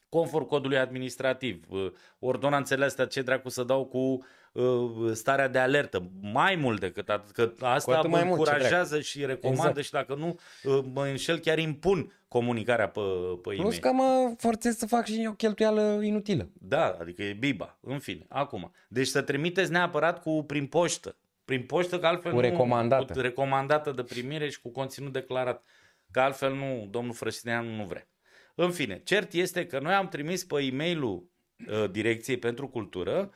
[0.09, 1.64] conform codului administrativ.
[1.69, 4.25] Uh, ordonanțele astea ce dracu să dau cu uh,
[5.12, 6.11] starea de alertă.
[6.21, 9.85] Mai mult decât atât, că asta mă încurajează mult, și recomandă exact.
[9.85, 13.01] și dacă nu uh, mă înșel chiar impun comunicarea pe,
[13.42, 13.61] pe e-mail.
[13.61, 16.49] Plus că mă forțez să fac și o cheltuială inutilă.
[16.53, 18.73] Da, adică e biba, în fine, acum.
[18.88, 21.16] Deci să trimiteți neapărat cu prin poștă.
[21.45, 23.05] Prin poștă, că altfel cu recomandată.
[23.09, 25.64] Nu, cu recomandată de primire și cu conținut declarat.
[26.11, 28.09] Că altfel nu, domnul Frăsineanu nu vrea.
[28.55, 31.31] În fine, cert este că noi am trimis pe e-mailul
[31.69, 33.31] uh, Direcției pentru Cultură,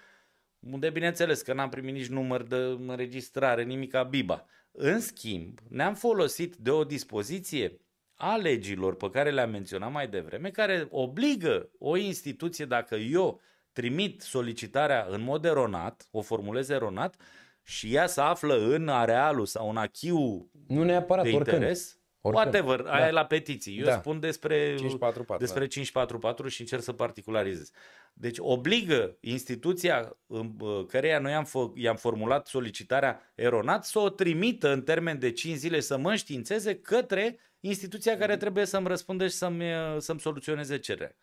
[0.61, 4.47] unde bineînțeles că n-am primit nici număr de înregistrare, nimica biba.
[4.73, 7.81] În schimb, ne-am folosit de o dispoziție
[8.15, 13.41] a legilor pe care le-am menționat mai devreme, care obligă o instituție, dacă eu
[13.73, 17.17] trimit solicitarea în mod eronat, o formulez eronat,
[17.63, 22.55] și ea să află în arealul sau în achiul nu neapărat, de interes, oricând.
[22.55, 22.93] Whatever, da.
[22.93, 23.79] aia e la petiții.
[23.79, 23.99] Eu da.
[23.99, 25.67] spun despre 544, despre da.
[25.67, 27.71] 544 și încerc să particularizez.
[28.13, 30.57] Deci obligă instituția în
[30.87, 35.57] căreia noi am fă, i-am formulat solicitarea eronat să o trimită în termen de 5
[35.57, 39.65] zile să mă înștiințeze către instituția care trebuie să-mi răspundă și să-mi,
[39.99, 41.17] să-mi soluționeze cererea.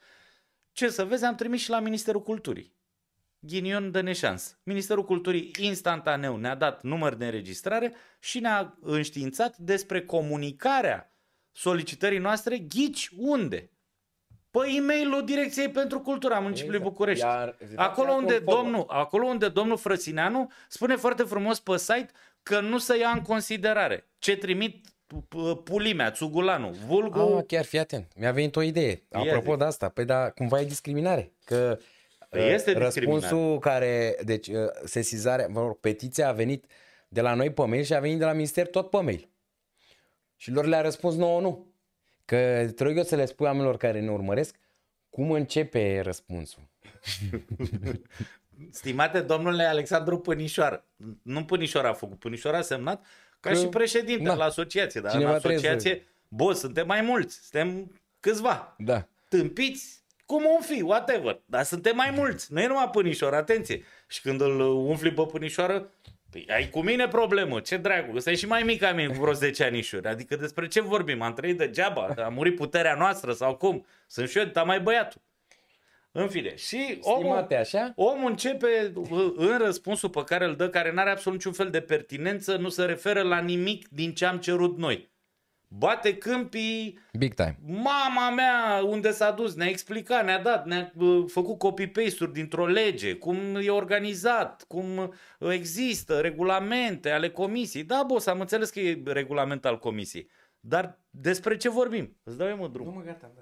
[0.71, 2.76] Ce să vezi, am trimis și la Ministerul Culturii
[3.39, 4.57] ghinion de neșans.
[4.63, 11.11] Ministerul Culturii instantaneu ne-a dat număr de înregistrare și ne-a înștiințat despre comunicarea
[11.51, 13.71] solicitării noastre ghici unde?
[14.51, 16.95] Pe e-mailul Direcției pentru Cultura a Municipiului exact.
[16.95, 17.25] București.
[17.25, 22.09] Iar, acolo, unde domnul, acolo unde domnul Frăsineanu spune foarte frumos pe site
[22.43, 24.87] că nu se ia în considerare ce trimit
[25.63, 27.19] pulimea, țugulanu, vulgu...
[27.19, 28.11] Ah, chiar fii atent.
[28.15, 29.03] Mi-a venit o idee.
[29.11, 31.31] Apropo de asta, păi da, cumva e discriminare.
[31.45, 31.85] Că Păi
[32.31, 36.65] este Răspunsul care, deci uh, sesizarea, mă rog, petiția a venit
[37.07, 39.29] de la noi pe mail și a venit de la minister tot pe mail.
[40.35, 41.73] Și lor le-a răspuns nouă nu.
[42.25, 44.55] Că trebuie eu să le spui oamenilor care ne urmăresc
[45.09, 46.69] cum începe răspunsul.
[48.71, 50.85] Stimate domnule Alexandru Pânișoară,
[51.21, 53.05] nu Pânișoara a făcut, Pânișoara a semnat
[53.39, 54.35] ca că, și președinte da.
[54.35, 56.01] la asociație, dar Cineva în asociație, să...
[56.27, 58.75] bă, suntem mai mulți, suntem câțiva.
[58.77, 59.07] Da.
[59.29, 61.41] Tâmpiți, cum un fi, whatever.
[61.45, 62.53] Dar suntem mai mulți.
[62.53, 63.83] Nu e numai pânișor, atenție.
[64.07, 65.91] Și când îl umfli pe pânișoară,
[66.31, 69.19] Păi ai cu mine problemă, ce dragul, ăsta e și mai mic ca mine cu
[69.19, 70.07] vreo 10 anișuri.
[70.07, 71.21] Adică despre ce vorbim?
[71.21, 73.85] Am trăit degeaba, a murit puterea noastră sau cum?
[74.07, 75.21] Sunt și eu, dar mai băiatul.
[76.11, 77.93] În fine, și omul, așa?
[77.95, 78.91] omul începe
[79.35, 82.69] în răspunsul pe care îl dă, care nu are absolut niciun fel de pertinență, nu
[82.69, 85.09] se referă la nimic din ce am cerut noi.
[85.67, 86.99] Bate câmpii.
[87.17, 87.59] Big time.
[87.65, 90.91] Mama mea, unde s-a dus, ne-a explicat, ne-a dat, ne-a
[91.27, 97.83] făcut copy-paste-uri dintr-o lege, cum e organizat, cum există regulamente ale comisiei.
[97.83, 100.29] Da, boss, am înțeles că e regulament al comisiei.
[100.59, 102.17] Dar despre ce vorbim?
[102.23, 102.85] Îți dau eu mă drum.
[102.85, 103.41] Nu mă gata, da.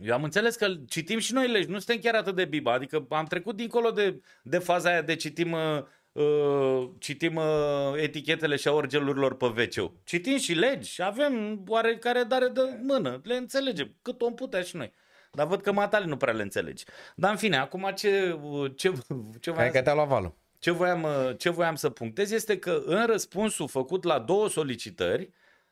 [0.00, 3.06] Eu am înțeles că citim și noi legi, nu suntem chiar atât de biba, adică
[3.08, 8.68] am trecut dincolo de, de faza aia de citim uh, uh, citim uh, etichetele și
[8.68, 13.20] orgelurilor pe wc Citim și legi și avem oarecare dare de mână.
[13.24, 14.92] Le înțelegem cât om putea și noi.
[15.32, 16.84] Dar văd că matale nu prea le înțelegi.
[17.16, 18.38] Dar în fine, acum ce,
[18.74, 18.92] ce,
[19.40, 20.34] ce voiam, că te-a luat valul.
[20.58, 25.30] Ce voiam, uh, ce voiam să punctez este că în răspunsul făcut la două solicitări,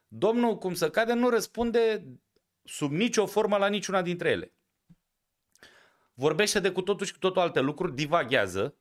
[0.09, 2.05] domnul cum să cade nu răspunde
[2.65, 4.53] sub nicio formă la niciuna dintre ele.
[6.15, 8.77] Vorbește de cu totul și cu totul alte lucruri, divaghează,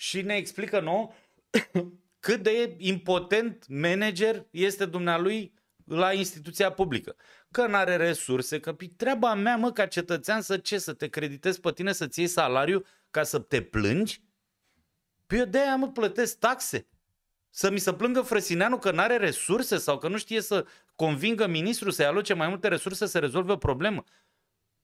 [0.00, 1.14] și ne explică nou
[2.26, 7.16] cât de impotent manager este dumnealui la instituția publică.
[7.50, 11.60] Că nu are resurse, că treaba mea, mă, ca cetățean, să ce, să te creditezi
[11.60, 14.22] pe tine, să-ți iei salariu ca să te plângi?
[15.26, 16.88] Păi eu de-aia, mă, plătesc taxe.
[17.50, 21.46] Să mi se plângă Frăsineanu că nu are resurse sau că nu știe să convingă
[21.46, 24.04] ministrul să-i aloce mai multe resurse să rezolve o problemă.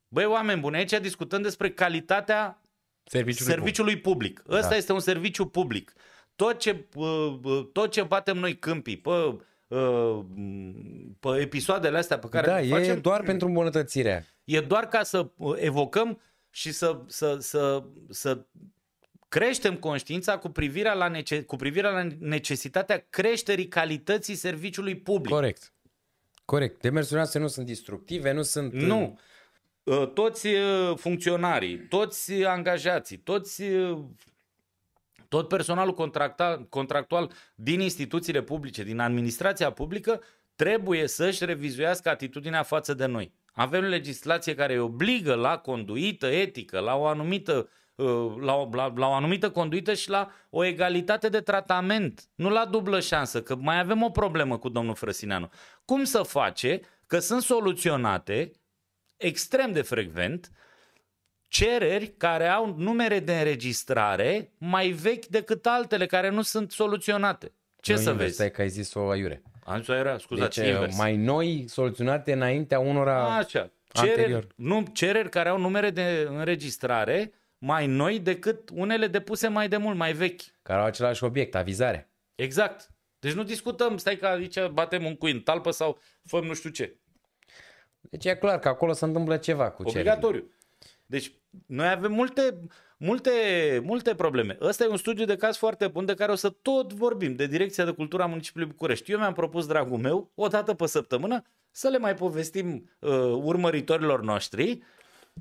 [0.09, 2.61] Băi, oameni buni, aici discutăm despre calitatea
[3.09, 4.41] Serviciului, serviciului public.
[4.41, 4.59] public.
[4.59, 4.77] Ăsta da.
[4.77, 5.93] este un serviciu public.
[6.37, 6.87] Tot ce,
[7.73, 9.39] tot ce batem noi câmpii pe,
[11.21, 12.97] pe episoadele astea pe care da, le facem...
[12.97, 14.25] e doar pentru îmbunătățirea.
[14.45, 18.45] E doar ca să evocăm și să, să, să, să
[19.29, 25.33] creștem conștiința cu privire la, nece- cu privire la necesitatea creșterii calității serviciului public.
[25.33, 25.73] Corect.
[26.45, 26.81] Corect.
[26.81, 28.73] Demersurile noastre nu sunt destructive, nu sunt...
[28.73, 29.19] Nu.
[29.87, 33.99] Uh, toți uh, funcționarii, toți angajații, toți uh,
[35.29, 40.23] tot personalul contractual, contractual din instituțiile publice, din administrația publică,
[40.55, 43.33] trebuie să-și revizuiască atitudinea față de noi.
[43.53, 47.69] Avem legislație care îi obligă la conduită etică, la o anumită
[48.41, 52.65] la o, la, la o anumită conduită și la o egalitate de tratament, nu la
[52.65, 55.51] dublă șansă, că mai avem o problemă cu domnul Frăsineanu.
[55.85, 58.51] Cum să face că sunt soluționate
[59.17, 60.51] extrem de frecvent
[61.49, 67.53] cereri care au numere de înregistrare mai vechi decât altele care nu sunt soluționate.
[67.81, 68.35] Ce Nu să invers, vezi?
[68.35, 69.43] Stai că ai zis-o aiure.
[69.65, 70.97] Am zis era, scuzați, Deci invers.
[70.97, 73.37] mai noi soluționate înaintea unora...
[73.37, 73.71] Așa.
[73.93, 74.47] Cereri, anterior.
[74.57, 79.97] nu, cereri care au numere de înregistrare mai noi decât unele depuse mai de mult,
[79.97, 80.41] mai vechi.
[80.63, 82.11] care au același obiect, avizare.
[82.35, 82.91] Exact.
[83.19, 86.71] Deci nu discutăm, stai că aici batem un cui în talpă sau făm nu știu
[86.71, 86.97] ce.
[88.11, 90.11] Deci e clar că acolo se întâmplă ceva cu cererile.
[90.11, 90.51] Obligatoriu.
[91.07, 91.33] Deci
[91.67, 92.61] noi avem multe,
[92.97, 93.31] multe,
[93.83, 94.57] multe probleme.
[94.61, 97.47] Ăsta e un studiu de caz foarte bun de care o să tot vorbim, de
[97.47, 99.13] Direcția de Cultură a Municipiului București.
[99.13, 103.11] Eu mi-am propus, dragul meu, o dată pe săptămână, să le mai povestim uh,
[103.43, 104.83] urmăritorilor noștri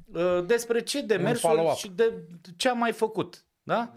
[0.06, 1.78] uh, despre ce demersuri follow-up.
[1.78, 2.14] și de
[2.58, 3.46] ce am mai făcut.
[3.64, 3.94] Da?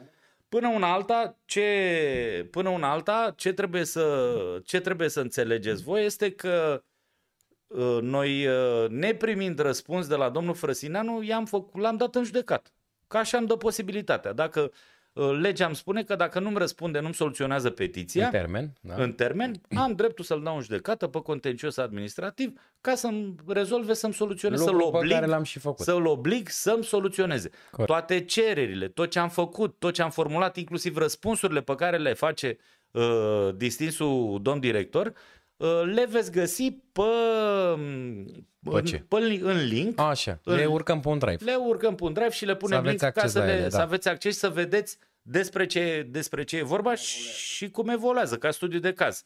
[0.49, 6.05] Până una alta, ce, până una alta, ce trebuie să, ce trebuie să înțelegeți voi
[6.05, 6.87] este că uh,
[8.01, 12.73] noi, uh, neprimind răspuns de la domnul Frăsineanu, i-am făcut, l-am dat în judecat.
[13.07, 14.33] Ca așa îmi dă posibilitatea.
[14.33, 14.71] Dacă
[15.13, 18.73] uh, legea îmi spune că dacă nu-mi răspunde, nu-mi soluționează petiția, În termen.
[18.81, 18.95] Da?
[18.95, 24.15] în termen, am dreptul să-l dau în judecată pe contencios administrativ ca să-mi rezolve, să-mi
[24.15, 25.85] soluționeze, să-l Lucru pe oblig, care l-am și făcut.
[25.85, 27.51] să-l oblig să-mi soluționeze.
[27.71, 27.89] Corect.
[27.89, 32.13] Toate cererile, tot ce am făcut, tot ce am formulat, inclusiv răspunsurile pe care le
[32.13, 32.59] face
[32.91, 35.13] uh, distinsul domn director, uh,
[35.85, 37.03] le veți găsi pe,
[38.63, 39.05] Pe în, ce?
[39.09, 40.01] pe, în link.
[40.01, 41.45] Așa, le În- urcăm pe un drive.
[41.45, 43.53] Le urcăm pe un drive și le punem aveți link ca acces să, la le,
[43.53, 43.83] ele, să da.
[43.83, 48.51] aveți acces și să vedeți despre ce, despre ce e vorba și cum evoluează ca
[48.51, 49.23] studiu de caz.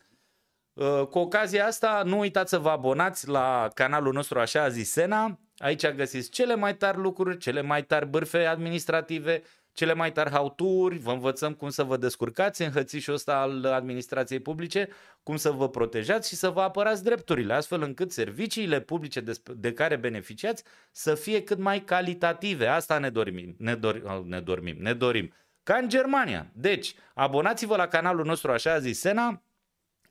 [0.72, 4.90] Uh, Cu ocazia asta, nu uitați să vă abonați la canalul nostru Așa a zis
[4.90, 5.38] Sena.
[5.56, 9.42] Aici găsiți cele mai tari lucruri, cele mai tari bârfe administrative,
[9.72, 14.40] cele mai tari hauturi, vă învățăm cum să vă descurcați în hățișul ăsta al administrației
[14.40, 14.88] publice,
[15.22, 19.72] cum să vă protejați și să vă apărați drepturile, astfel încât serviciile publice de, de
[19.72, 22.66] care beneficiați să fie cât mai calitative.
[22.66, 25.32] Asta ne dorim, ne, dor, ne dorim, ne dorim.
[25.62, 26.50] Ca în Germania.
[26.54, 29.42] Deci, abonați-vă la canalul nostru Așa a zis Sena,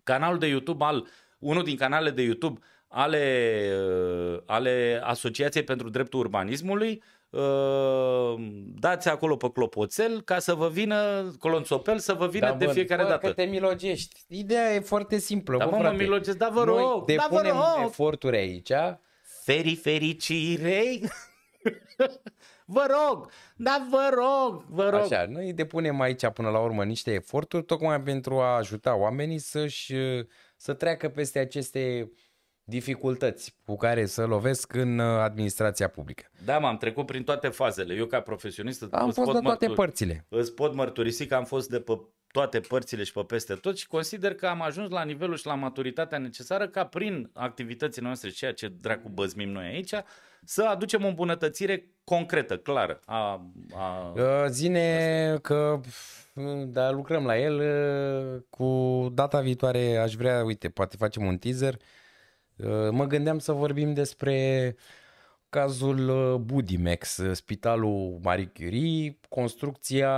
[0.04, 1.08] canalul de YouTube al,
[1.40, 7.21] unul din canalele de YouTube ale, uh, ale Asociației pentru Dreptul Urbanismului, uh,
[8.80, 13.04] dați acolo pe clopoțel ca să vă vină colonțopel, să vă vină de bă, fiecare
[13.04, 13.28] bă, dată.
[13.28, 14.20] că te milogești.
[14.28, 15.98] Ideea e foarte simplă, Da, bă, mă, mă frate.
[16.04, 17.86] milogesc, da, vă Noi rog, da, vă depunem rog.
[17.86, 18.72] eforturi aici,
[19.44, 21.04] Feri fericirei?
[22.66, 25.00] vă rog, da, vă rog, vă rog.
[25.00, 29.94] Așa, noi depunem aici până la urmă niște eforturi tocmai pentru a ajuta oamenii să-și,
[30.58, 32.12] să treacă peste aceste
[32.64, 36.24] dificultăți cu care să lovesc în uh, administrația publică.
[36.46, 37.94] Da, m-am trecut prin toate fazele.
[37.94, 40.26] Eu ca profesionist Am îți fost pot de toate mărturi- părțile.
[40.30, 42.00] îți pot mărturisi că am fost de pe
[42.32, 45.54] toate părțile și pe peste tot și consider că am ajuns la nivelul și la
[45.56, 49.94] maturitatea necesară ca prin activitățile noastre, ceea ce dracu băzmim noi aici,
[50.44, 53.00] să aducem o îmbunătățire concretă, clară.
[53.06, 54.14] A, a...
[54.16, 55.80] Uh, Zine că
[56.36, 57.60] uh, da, lucrăm la el.
[57.60, 61.76] uh, Cu data viitoare aș vrea, uite, poate facem un teaser.
[62.64, 64.76] Uh, Mă gândeam să vorbim despre
[65.50, 70.12] cazul uh, Budimex, uh, Spitalul Marie Curie, construcția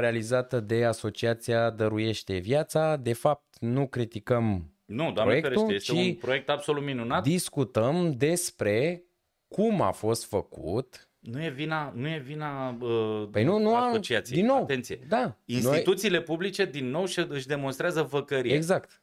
[0.00, 2.96] realizată de Asociația Dăruiește Viața.
[2.96, 7.22] De fapt, nu criticăm, Nu, doamne proiectul, ferește, este ci un proiect absolut minunat.
[7.22, 9.02] discutăm despre
[9.48, 11.08] cum a fost făcut.
[11.18, 14.38] Nu e vina, nu e vina uh, Păi nu, nu am, asociației.
[14.38, 14.98] din nou, Atenție.
[15.08, 18.54] da, noi, Instituțiile publice din nou și- își demonstrează văcărie.
[18.54, 19.02] exact.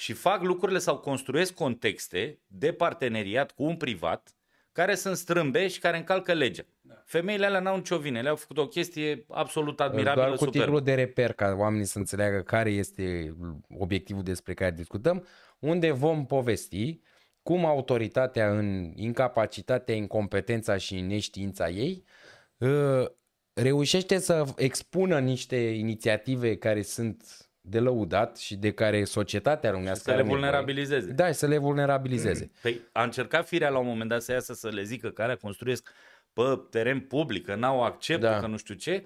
[0.00, 4.34] Și fac lucrurile sau construiesc contexte de parteneriat cu un privat
[4.72, 6.62] care sunt strâmbe și care încalcă legea.
[6.80, 7.02] Da.
[7.04, 10.58] Femeile alea n-au nicio vină, le-au făcut o chestie absolut admirabilă, Doar cu superbă.
[10.58, 13.36] titlul de reper, ca oamenii să înțeleagă care este
[13.78, 15.26] obiectivul despre care discutăm,
[15.58, 17.00] unde vom povesti
[17.42, 22.04] cum autoritatea în incapacitatea, incompetența și neștiința ei
[22.58, 23.06] uh,
[23.52, 30.08] reușește să expună niște inițiative care sunt de lăudat și de care societatea românească Să
[30.10, 30.40] le are nevoie.
[30.40, 31.10] vulnerabilizeze.
[31.12, 32.50] Da, și să le vulnerabilizeze.
[32.62, 35.36] Păi a încercat firea la un moment dat să iasă să le zică că alea
[35.36, 35.90] construiesc
[36.32, 38.40] pe teren public, că n-au accept, Da.
[38.40, 39.04] că nu știu ce,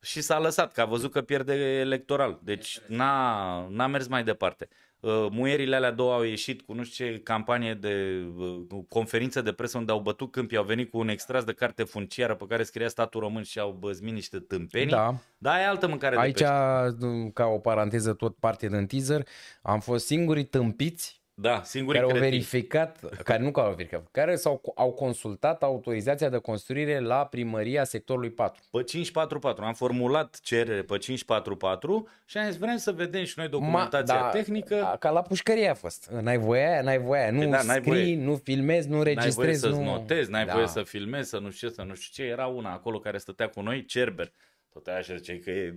[0.00, 2.40] și s-a lăsat, că a văzut că pierde electoral.
[2.42, 4.68] Deci n-a, n-a mers mai departe.
[5.04, 9.52] Uh, Muierile alea două au ieșit cu nu știu ce campanie de uh, conferință de
[9.52, 12.62] presă unde au bătut câmpii, au venit cu un extras de carte funciară pe care
[12.62, 14.88] scria statul român și au băzmit niște tâmpenii.
[14.88, 15.14] Da.
[15.38, 17.30] Da, e altă mâncare Aici, de pește.
[17.32, 19.26] ca o paranteză, tot parte din teaser,
[19.62, 22.40] am fost singurii tâmpiți Da, singurii care au cretini.
[22.40, 27.84] verificat, care nu care au verificat, care s-au, au consultat autorizația de construire la primăria
[27.84, 28.62] sectorului 4.
[28.70, 29.64] Pe 544.
[29.64, 34.28] Am formulat cerere pe 544 și am zis vrem să vedem și noi documentația da,
[34.30, 34.84] tehnică.
[34.84, 36.06] a- Ca la pușcărie a fost.
[36.20, 37.30] N-ai voie aia, n-ai voie aia.
[37.30, 38.16] Nu Păi da, n-ai scrii, voie.
[38.16, 39.60] nu filmezi, nu N-ai voie registrezi.
[39.60, 39.84] să-ți nu...
[39.84, 40.52] notezi, n-ai da.
[40.52, 42.30] voie să filmezi, să nu știu ce, să nu știu ce.
[42.30, 44.32] Era una acolo care stătea cu noi, Cerber.
[44.72, 45.74] Tot aia și zice că e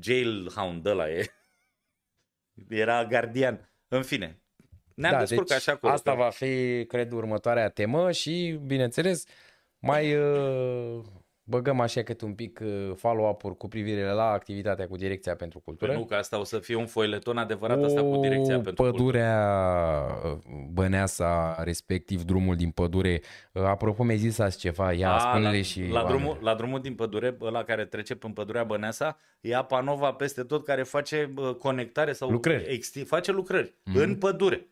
[0.00, 1.26] jailhound ăla e.
[2.68, 3.70] Era gardian.
[3.88, 4.41] În fine.
[4.94, 5.92] Ne-am da, descurcat deci și acolo.
[5.92, 9.24] Asta va fi, cred, următoarea temă și, bineînțeles,
[9.78, 11.00] mai uh,
[11.44, 15.90] băgăm așa cât un pic uh, follow-up-uri cu privire la activitatea cu Direcția pentru Cultură.
[15.90, 18.82] Păi nu, că asta o să fie un foileton adevărat asta cu direcția O pentru
[18.82, 18.90] cultură.
[18.90, 20.38] pădurea uh,
[20.72, 23.20] Băneasa, respectiv drumul din pădure.
[23.52, 26.08] Uh, Apropo, mi-ai zis azi ceva, ia, A, spune-le la, și la, oamenilor.
[26.08, 30.42] drumul, la drumul din pădure, ăla care trece prin pădurea Băneasa, e apa nova peste
[30.42, 32.78] tot care face bă, conectare sau Lucrări.
[32.78, 33.94] Exti- face lucrări mm.
[33.96, 34.66] în pădure.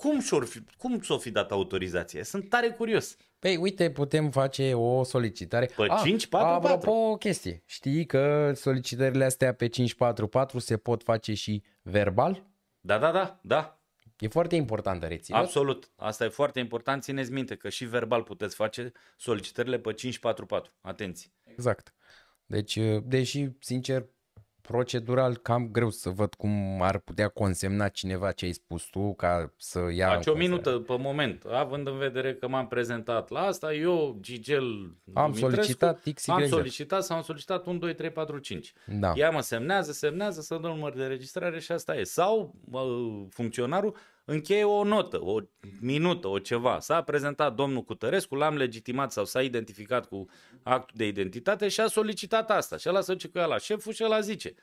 [0.00, 2.24] Cum și-or fi, cum s-o fi dat autorizație?
[2.24, 3.16] Sunt tare curios.
[3.38, 5.66] Păi uite, putem face o solicitare.
[5.66, 6.72] Pe 544.
[6.72, 7.62] Apropo, o chestie.
[7.66, 12.46] Știi că solicitările astea pe 544 se pot face și verbal?
[12.80, 13.80] Da, da, da, da.
[14.18, 15.40] E foarte important de reținut.
[15.40, 15.90] Absolut.
[15.96, 17.02] Asta e foarte important.
[17.02, 20.72] Țineți minte că și verbal puteți face solicitările pe 544.
[20.80, 21.30] Atenție.
[21.44, 21.94] Exact.
[22.46, 24.06] Deci, deși, sincer,
[24.62, 29.52] procedural cam greu să văd cum ar putea consemna cineva ce ai spus tu ca
[29.56, 30.38] să ia în Face o considerare.
[30.38, 34.64] minută pe moment, având în vedere că m-am prezentat la asta, eu, Gigel
[35.14, 36.28] Am Dumitrescu, solicitat XYZ.
[36.28, 38.72] Am solicitat sau am solicitat 1, 2, 3, 4, 5.
[38.86, 39.12] Da.
[39.16, 42.02] Ea mă semnează, semnează, să dă număr de registrare și asta e.
[42.04, 43.96] Sau uh, funcționarul
[44.30, 45.38] încheie o notă, o
[45.80, 46.80] minută, o ceva.
[46.80, 50.28] S-a prezentat domnul Cutărescu, l-am legitimat sau s-a identificat cu
[50.62, 52.76] actul de identitate și a solicitat asta.
[52.76, 54.54] Și ăla se duce cu ea la șeful și ăla zice.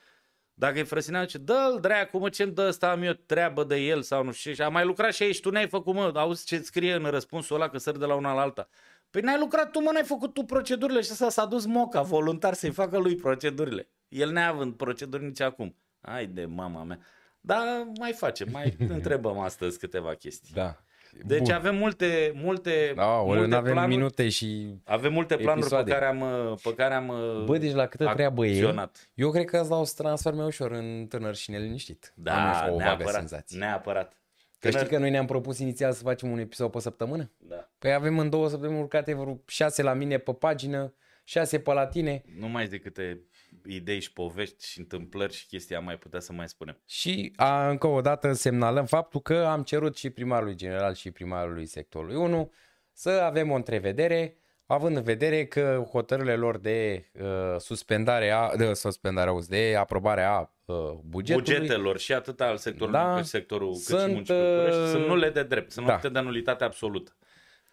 [0.54, 4.02] Dacă e frăsinat, zice, dă-l dreacu, mă, ce-mi dă ăsta, am eu treabă de el
[4.02, 4.56] sau nu știu ce.
[4.56, 7.56] Și am mai lucrat și aici, tu n-ai făcut, mă, auzi ce scrie în răspunsul
[7.56, 8.68] ăla că sări de la una la alta.
[9.10, 12.54] Păi n-ai lucrat tu, mă, n-ai făcut tu procedurile și ăsta s-a dus moca, voluntar,
[12.54, 13.90] să-i facă lui procedurile.
[14.08, 15.76] El neavând proceduri nici acum.
[16.02, 17.00] Hai de mama mea.
[17.48, 20.54] Dar mai facem, mai întrebăm astăzi câteva chestii.
[20.54, 20.82] Da.
[21.26, 21.52] Deci Bun.
[21.52, 24.76] avem multe, multe, Da, multe ori avem planuri, minute și...
[24.84, 25.92] avem multe planuri episoade.
[25.92, 27.08] pe care am, pe care am
[27.46, 29.10] Bă, deci la câtă treabă e, acționat.
[29.14, 32.14] eu cred că îți dau să transforme ușor în tânăr și neliniștit.
[32.18, 33.60] Am Da, așa o vagă neapărat, senzație.
[33.60, 34.22] neapărat.
[34.60, 37.32] Că știi Tânăr- că noi ne-am propus inițial să facem un episod pe săptămână?
[37.38, 37.70] Da.
[37.80, 40.94] Păi avem în două săptămâni urcate vreo șase la mine pe pagină,
[41.24, 43.22] șase pe la tine Nu mai zic câte
[43.66, 46.82] idei și povești și întâmplări și chestii am mai putea să mai spunem.
[46.86, 51.66] și a, încă o dată semnalăm faptul că am cerut și primarului general și primarului
[51.66, 52.52] sectorului 1
[52.92, 58.74] să avem o întrevedere, având în vedere că hotărârile lor de uh, suspendare a, de
[58.74, 60.76] suspendare, auzi, de aprobare a uh,
[61.06, 64.84] bugetului, Bugetelor și atât al sectorului Da, cât și sectorul cât și sunt, muncii culturale
[64.84, 66.00] uh, sunt nule de drept, sunt da.
[66.02, 66.10] da.
[66.10, 67.16] de nulitate absolută.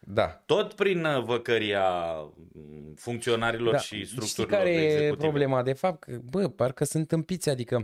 [0.07, 2.15] Da, Tot prin uh, văcăria
[2.53, 5.17] mm, funcționarilor Da, și Știi structurilor care e executive.
[5.17, 5.63] problema?
[5.63, 7.81] De fapt, că, bă, parcă sunt împiți, adică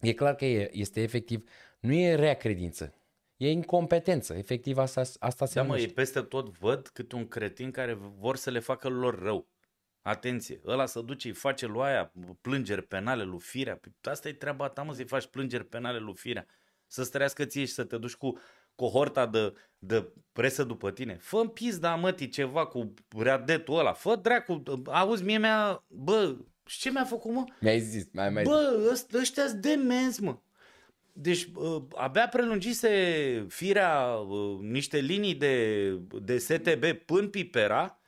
[0.00, 1.48] e clar că e, este efectiv,
[1.80, 2.94] nu e rea credință,
[3.36, 5.88] e incompetență, efectiv asta, asta se Da, mă, numește.
[5.90, 9.50] e peste tot văd cât un cretin care vor să le facă lor rău.
[10.00, 13.76] Atenție, ăla să duce, îi face lui aia plângeri penale lui Firea.
[13.76, 16.46] Păi Asta e treaba ta, mă, să-i faci plângeri penale lui Firea.
[16.86, 18.38] Să străiască ție și să te duci cu
[18.74, 21.16] cohorta de, de presă după tine.
[21.20, 23.92] Fă-mi pizda, mătii, ceva cu readetul ăla.
[23.92, 27.44] Fă dracu, auzi, mie mi-a, bă, și ce mi-a făcut, mă?
[27.60, 30.36] Mi-ai zis, mai mai Bă, ăst- ăștia-s demenți, mă.
[31.12, 35.88] Deci, uh, abia prelungise firea uh, niște linii de,
[36.22, 37.98] de STB până Pipera,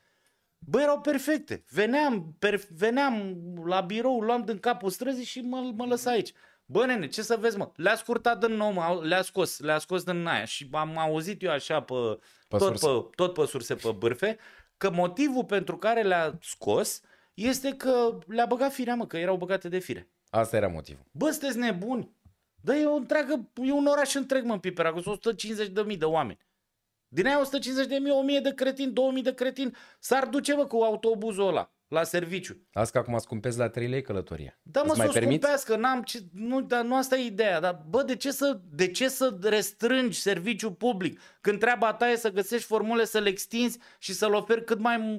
[0.59, 1.65] bă, erau perfecte.
[1.71, 3.37] Veneam, per, veneam
[3.67, 6.33] la birou, luam din capul străzii și mă, mă lăsa aici.
[6.67, 7.73] Bă, nene, ce să vezi, mă?
[7.77, 11.51] Le-a scurtat din nou, mă, le-a scos, le-a scos din aia și am auzit eu
[11.51, 11.95] așa pe,
[12.49, 12.87] Pe tot, surse.
[12.87, 14.39] pe, tot pe surse, pe bârfe,
[14.77, 17.01] că motivul pentru care le-a scos
[17.35, 20.11] este că le-a băgat firea, mă, că erau băgate de fire.
[20.31, 21.05] Asta era motivul.
[21.11, 22.13] Bă, sunteți nebuni?
[22.61, 25.83] Dar e, o întreagă, e un oraș întreg, mă, în Pipera, că sunt 150 de
[25.83, 26.39] mii de oameni.
[27.09, 30.77] Din aia 150 de mii, 1000 de cretini, 2000 de cretini, s-ar duce, bă, cu
[30.77, 32.57] autobuzul ăla la serviciu.
[32.73, 34.59] Asta că acum scumpezi la 3 lei călătoria.
[34.63, 35.35] Da, mă, Îți să mai o permiți?
[35.41, 38.89] scumpească, n-am ce, nu, dar nu asta e ideea, dar bă, de ce, să, de
[38.91, 43.79] ce să restrângi serviciul public când treaba ta e să găsești formule să le extinzi
[43.99, 45.19] și să-l oferi cât mai,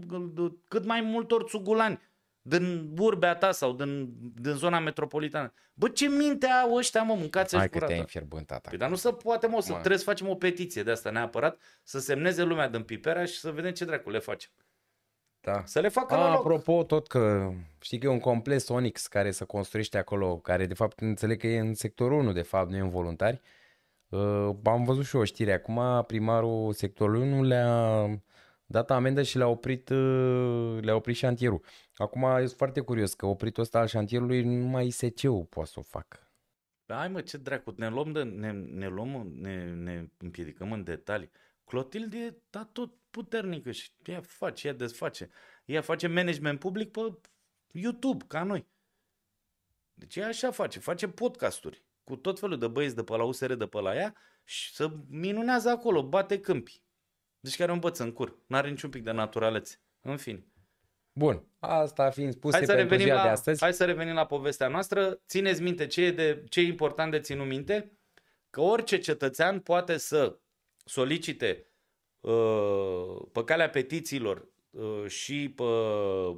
[0.67, 1.99] cât mai multor țugulani
[2.47, 5.53] din urbea ta sau din, din zona metropolitană.
[5.73, 8.01] Bă, ce minte au ăștia, mă, mâncați Hai că te-ai curată.
[8.01, 8.67] înfierbântat.
[8.69, 9.77] Păi, dar nu se poate, mă, să Mă.
[9.77, 13.51] trebuie să facem o petiție de asta neapărat, să semneze lumea din Pipera și să
[13.51, 14.49] vedem ce dracu le facem.
[15.45, 15.61] Da.
[15.65, 16.39] Să le facă A, la loc.
[16.39, 20.73] apropo, tot că știi că e un complex Onyx care se construiește acolo, care de
[20.73, 23.41] fapt înțeleg că e în sectorul 1, de fapt, nu e în voluntari.
[24.09, 28.05] Uh, am văzut și o știre acum, primarul sectorului nu le-a
[28.65, 31.61] dat amendă și le-a oprit, uh, le-a oprit șantierul.
[31.95, 36.19] Acum sunt foarte curios că opritul ăsta al șantierului numai ISC-ul poate să o facă.
[36.87, 41.31] Hai mă, ce dracu, ne luăm, de, ne, ne luăm, ne, ne împiedicăm în detalii.
[41.63, 45.29] Clotilde e da, tot puternică și ea face, ea desface.
[45.65, 46.99] Ea face management public pe
[47.71, 48.67] YouTube, ca noi.
[49.93, 53.53] Deci ea așa face, face podcasturi cu tot felul de băieți de pe la USR,
[53.53, 56.83] de pe la ea și să minunează acolo, bate câmpi.
[57.39, 58.37] Deci chiar învăță în cur.
[58.47, 59.81] N-are niciun pic de naturalețe.
[60.01, 60.47] În fine.
[61.11, 63.61] Bun, asta fiind spuse Hai să, pentru revenim ziua la, de astăzi.
[63.61, 65.21] hai să revenim la povestea noastră.
[65.27, 67.97] Țineți minte ce e, de, ce e important de ținut minte?
[68.49, 70.39] Că orice cetățean poate să
[70.85, 71.74] solicite uh,
[73.31, 75.63] pe calea petițiilor uh, și pe,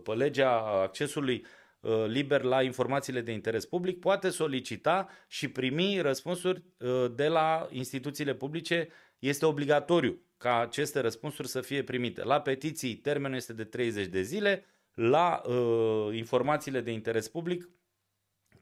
[0.03, 1.45] pe legea accesului
[1.79, 7.67] uh, liber la informațiile de interes public, poate solicita și primi răspunsuri uh, de la
[7.71, 8.87] instituțiile publice.
[9.19, 12.23] Este obligatoriu ca aceste răspunsuri să fie primite.
[12.23, 17.69] La petiții termenul este de 30 de zile, la uh, informațiile de interes public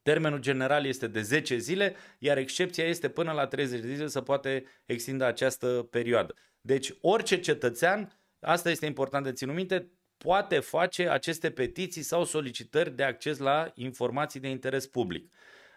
[0.06, 4.22] termenul general este de 10 zile, iar excepția este până la 30 de zile să
[4.22, 6.34] poate extinde această perioadă.
[6.66, 12.96] Deci orice cetățean, asta este important de ținut minte, poate face aceste petiții sau solicitări
[12.96, 15.32] de acces la informații de interes public.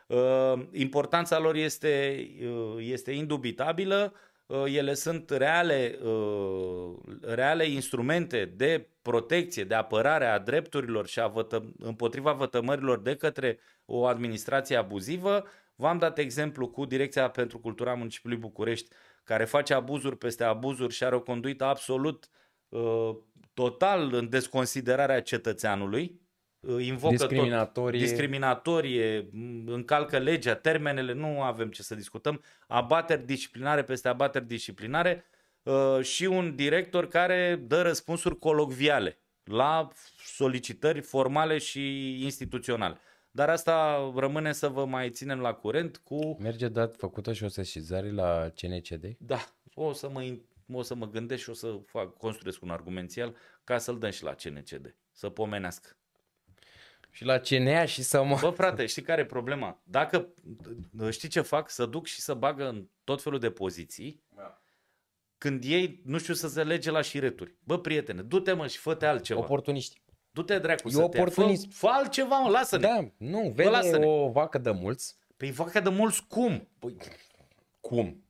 [0.07, 4.14] Uh, importanța lor este, uh, este indubitabilă,
[4.47, 11.26] uh, ele sunt reale, uh, reale instrumente de protecție, de apărare a drepturilor și a
[11.26, 15.45] vătă, împotriva vătămărilor de către o administrație abuzivă.
[15.74, 18.89] V-am dat exemplu cu Direcția pentru Cultura Municipiului București,
[19.29, 22.29] care face abuzuri peste abuzuri și are o conduită absolut
[22.68, 23.16] uh,
[23.55, 26.20] total în desconsiderarea cetățeanului,
[26.61, 27.99] uh, invocă Discriminatorie.
[28.01, 34.47] tot discriminatorie, m, încalcă legea, termenele, nu avem ce să discutăm, abateri disciplinare peste abateri
[34.47, 35.24] disciplinare
[35.62, 39.89] uh, și un director care dă răspunsuri colocviale la
[40.24, 42.99] solicitări formale și instituționale.
[43.39, 47.49] Dar asta rămâne să vă mai ținem la curent cu Merge dat făcută și o
[47.49, 49.16] sesizare la CNCD?
[49.18, 50.41] da, o să mă, in-
[50.72, 54.22] o să mă gândesc și o să fac, construiesc un argumențial ca să-l dăm și
[54.22, 55.97] la CNCD, să pomenească.
[57.11, 58.39] Și la CNA și să mă...
[58.41, 59.80] Bă, frate, știi care e problema?
[59.84, 60.28] Dacă,
[61.11, 61.70] știi ce fac?
[61.70, 64.22] Să duc și să bagă în tot felul de poziții,
[65.39, 67.55] când ei nu știu să se lege la șireturi.
[67.64, 69.41] Bă, prietene, du-te mă și fă-te altceva.
[69.41, 70.01] Oportuniști.
[70.39, 71.68] Du-te dracu E să te oportunism.
[71.70, 72.82] Fă, fă altceva, mă, lasă-ne.
[72.82, 74.07] Da, nu, vede lasă-ne.
[74.07, 75.16] o vacă de mulți.
[75.36, 76.68] Păi vaca de mulți cum?
[76.78, 76.97] Păi,
[77.80, 78.22] cum?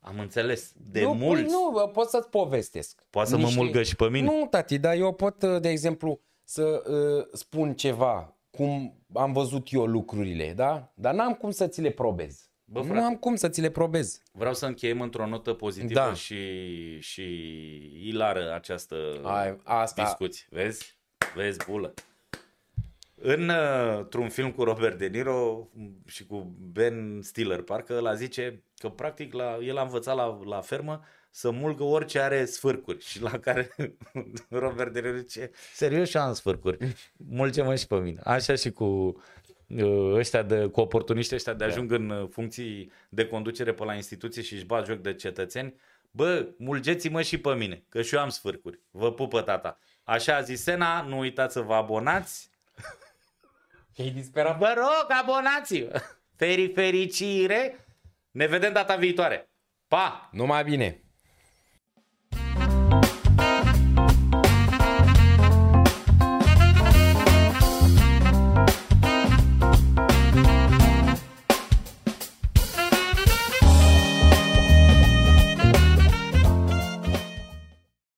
[0.00, 1.42] Am înțeles, de eu, mulți.
[1.42, 3.02] Păi, nu, bă, pot să-ți povestesc.
[3.10, 4.26] Poate să mă Niște- mulgă și pe mine?
[4.26, 9.66] Nu, tati, dar eu pot, uh, de exemplu, să uh, spun ceva cum am văzut
[9.72, 10.92] eu lucrurile, da?
[10.94, 12.50] Dar n-am cum să ți le probez.
[12.64, 13.00] Bă, nu frate.
[13.04, 14.22] am cum să ți le probez.
[14.32, 16.14] Vreau să încheiem într-o notă pozitivă Da.
[16.14, 16.36] și,
[17.00, 17.22] și
[18.02, 20.46] ilară această Ai, asta, discuție.
[20.50, 20.95] Vezi?
[21.36, 21.94] Vezi, bulă.
[23.14, 25.68] În, uh, într-un film cu Robert De Niro
[26.06, 30.60] și cu Ben Stiller, parcă la zice că practic la, el a învățat la, la
[30.60, 33.70] fermă să mulgă orice are sfârcuri și la care
[34.48, 38.20] Robert De Niro zice serios și am sfârcuri, mulge-mă și pe mine.
[38.24, 38.84] Așa și cu
[39.66, 43.94] uh, ăștia de, cu oportuniști ăștia de ajung în uh, funcții de conducere pe la
[43.94, 45.74] instituție și își bat joc de cetățeni,
[46.10, 48.80] bă, mulgeți-mă și pe mine, că și eu am sfârcuri.
[48.90, 49.78] Vă pupă tata.
[50.08, 52.50] Așa a zis Sena, nu uitați să vă abonați.
[53.94, 54.58] E disperat.
[54.58, 56.00] Vă rog, abonați-vă!
[56.36, 57.86] Feri fericire!
[58.30, 59.48] Ne vedem data viitoare!
[59.88, 60.28] Pa!
[60.32, 61.00] Numai bine!